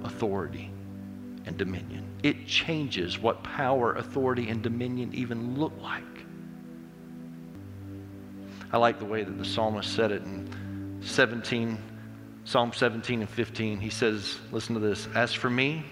authority, 0.05 0.71
and 1.45 1.57
dominion. 1.57 2.07
It 2.23 2.47
changes 2.47 3.19
what 3.19 3.43
power, 3.43 3.95
authority, 3.97 4.49
and 4.51 4.63
dominion 4.63 5.13
even 5.15 5.59
look 5.59 5.73
like. 5.83 6.05
I 8.73 8.79
like 8.79 8.99
the 9.01 9.05
way 9.05 9.25
that 9.25 9.37
the 9.37 9.45
psalmist 9.45 9.93
said 9.93 10.13
it 10.13 10.23
in 10.23 11.01
17 11.03 11.77
Psalm 12.45 12.73
17 12.73 13.21
and 13.21 13.31
15, 13.31 13.79
he 13.79 13.91
says, 13.91 14.39
Listen 14.51 14.75
to 14.75 14.81
this. 14.81 15.09
As 15.15 15.33
for 15.33 15.49
me, 15.49 15.85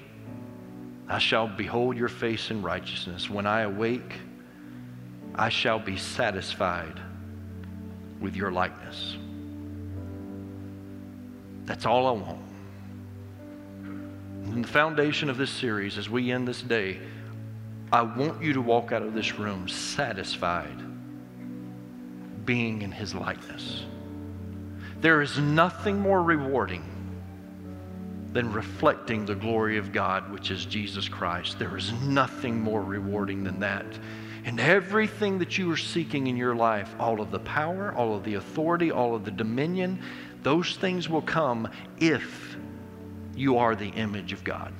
I 1.08 1.18
shall 1.18 1.46
behold 1.46 1.96
your 1.96 2.08
face 2.08 2.50
in 2.50 2.62
righteousness. 2.62 3.30
When 3.30 3.46
I 3.46 3.62
awake, 3.62 4.14
I 5.34 5.48
shall 5.48 5.78
be 5.78 5.96
satisfied 5.96 7.00
with 8.20 8.36
your 8.36 8.50
likeness. 8.50 9.16
That's 11.64 11.86
all 11.86 12.08
I 12.08 12.12
want. 12.12 12.40
And 13.84 14.64
the 14.64 14.68
foundation 14.68 15.30
of 15.30 15.36
this 15.36 15.50
series, 15.50 15.98
as 15.98 16.10
we 16.10 16.32
end 16.32 16.48
this 16.48 16.62
day, 16.62 16.98
I 17.92 18.02
want 18.02 18.42
you 18.42 18.52
to 18.52 18.60
walk 18.60 18.92
out 18.92 19.02
of 19.02 19.14
this 19.14 19.38
room 19.38 19.68
satisfied 19.68 20.82
being 22.44 22.82
in 22.82 22.90
his 22.90 23.14
likeness. 23.14 23.84
There 25.00 25.22
is 25.22 25.38
nothing 25.38 25.98
more 25.98 26.22
rewarding 26.22 26.84
than 28.32 28.52
reflecting 28.52 29.24
the 29.24 29.34
glory 29.34 29.78
of 29.78 29.92
God, 29.92 30.30
which 30.30 30.50
is 30.50 30.64
Jesus 30.66 31.08
Christ. 31.08 31.58
There 31.58 31.76
is 31.76 31.92
nothing 32.02 32.60
more 32.60 32.82
rewarding 32.82 33.42
than 33.42 33.60
that. 33.60 33.86
And 34.44 34.60
everything 34.60 35.38
that 35.38 35.58
you 35.58 35.70
are 35.72 35.76
seeking 35.76 36.26
in 36.26 36.36
your 36.36 36.54
life, 36.54 36.94
all 36.98 37.20
of 37.20 37.30
the 37.30 37.40
power, 37.40 37.94
all 37.94 38.14
of 38.14 38.24
the 38.24 38.34
authority, 38.34 38.90
all 38.90 39.14
of 39.14 39.24
the 39.24 39.30
dominion, 39.30 40.00
those 40.42 40.76
things 40.76 41.08
will 41.08 41.22
come 41.22 41.68
if 41.98 42.56
you 43.34 43.56
are 43.58 43.74
the 43.74 43.88
image 43.88 44.32
of 44.32 44.44
God. 44.44 44.72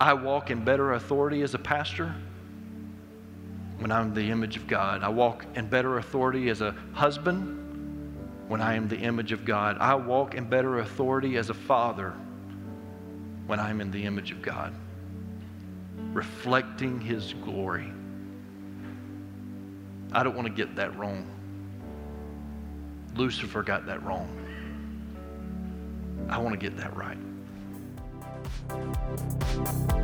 I 0.00 0.14
walk 0.14 0.50
in 0.50 0.64
better 0.64 0.92
authority 0.92 1.42
as 1.42 1.54
a 1.54 1.58
pastor 1.58 2.14
when 3.78 3.92
I'm 3.92 4.14
the 4.14 4.30
image 4.30 4.56
of 4.56 4.66
God. 4.66 5.02
I 5.02 5.08
walk 5.08 5.44
in 5.54 5.68
better 5.68 5.98
authority 5.98 6.48
as 6.48 6.60
a 6.60 6.74
husband 6.92 7.57
when 8.48 8.60
I 8.62 8.74
am 8.74 8.88
the 8.88 8.98
image 8.98 9.32
of 9.32 9.44
God. 9.44 9.76
I 9.78 9.94
walk 9.94 10.34
in 10.34 10.48
better 10.48 10.80
authority 10.80 11.36
as 11.36 11.50
a 11.50 11.54
father 11.54 12.14
when 13.46 13.60
I'm 13.60 13.80
in 13.80 13.90
the 13.90 14.04
image 14.04 14.32
of 14.32 14.42
God, 14.42 14.74
reflecting 16.12 17.00
His 17.00 17.34
glory. 17.34 17.92
I 20.12 20.22
don't 20.22 20.34
want 20.34 20.48
to 20.48 20.52
get 20.52 20.76
that 20.76 20.98
wrong. 20.98 21.26
Lucifer 23.14 23.62
got 23.62 23.86
that 23.86 24.02
wrong. 24.02 24.28
I 26.28 26.38
want 26.38 26.58
to 26.58 26.58
get 26.58 26.76
that 26.78 26.96
right. 26.96 27.18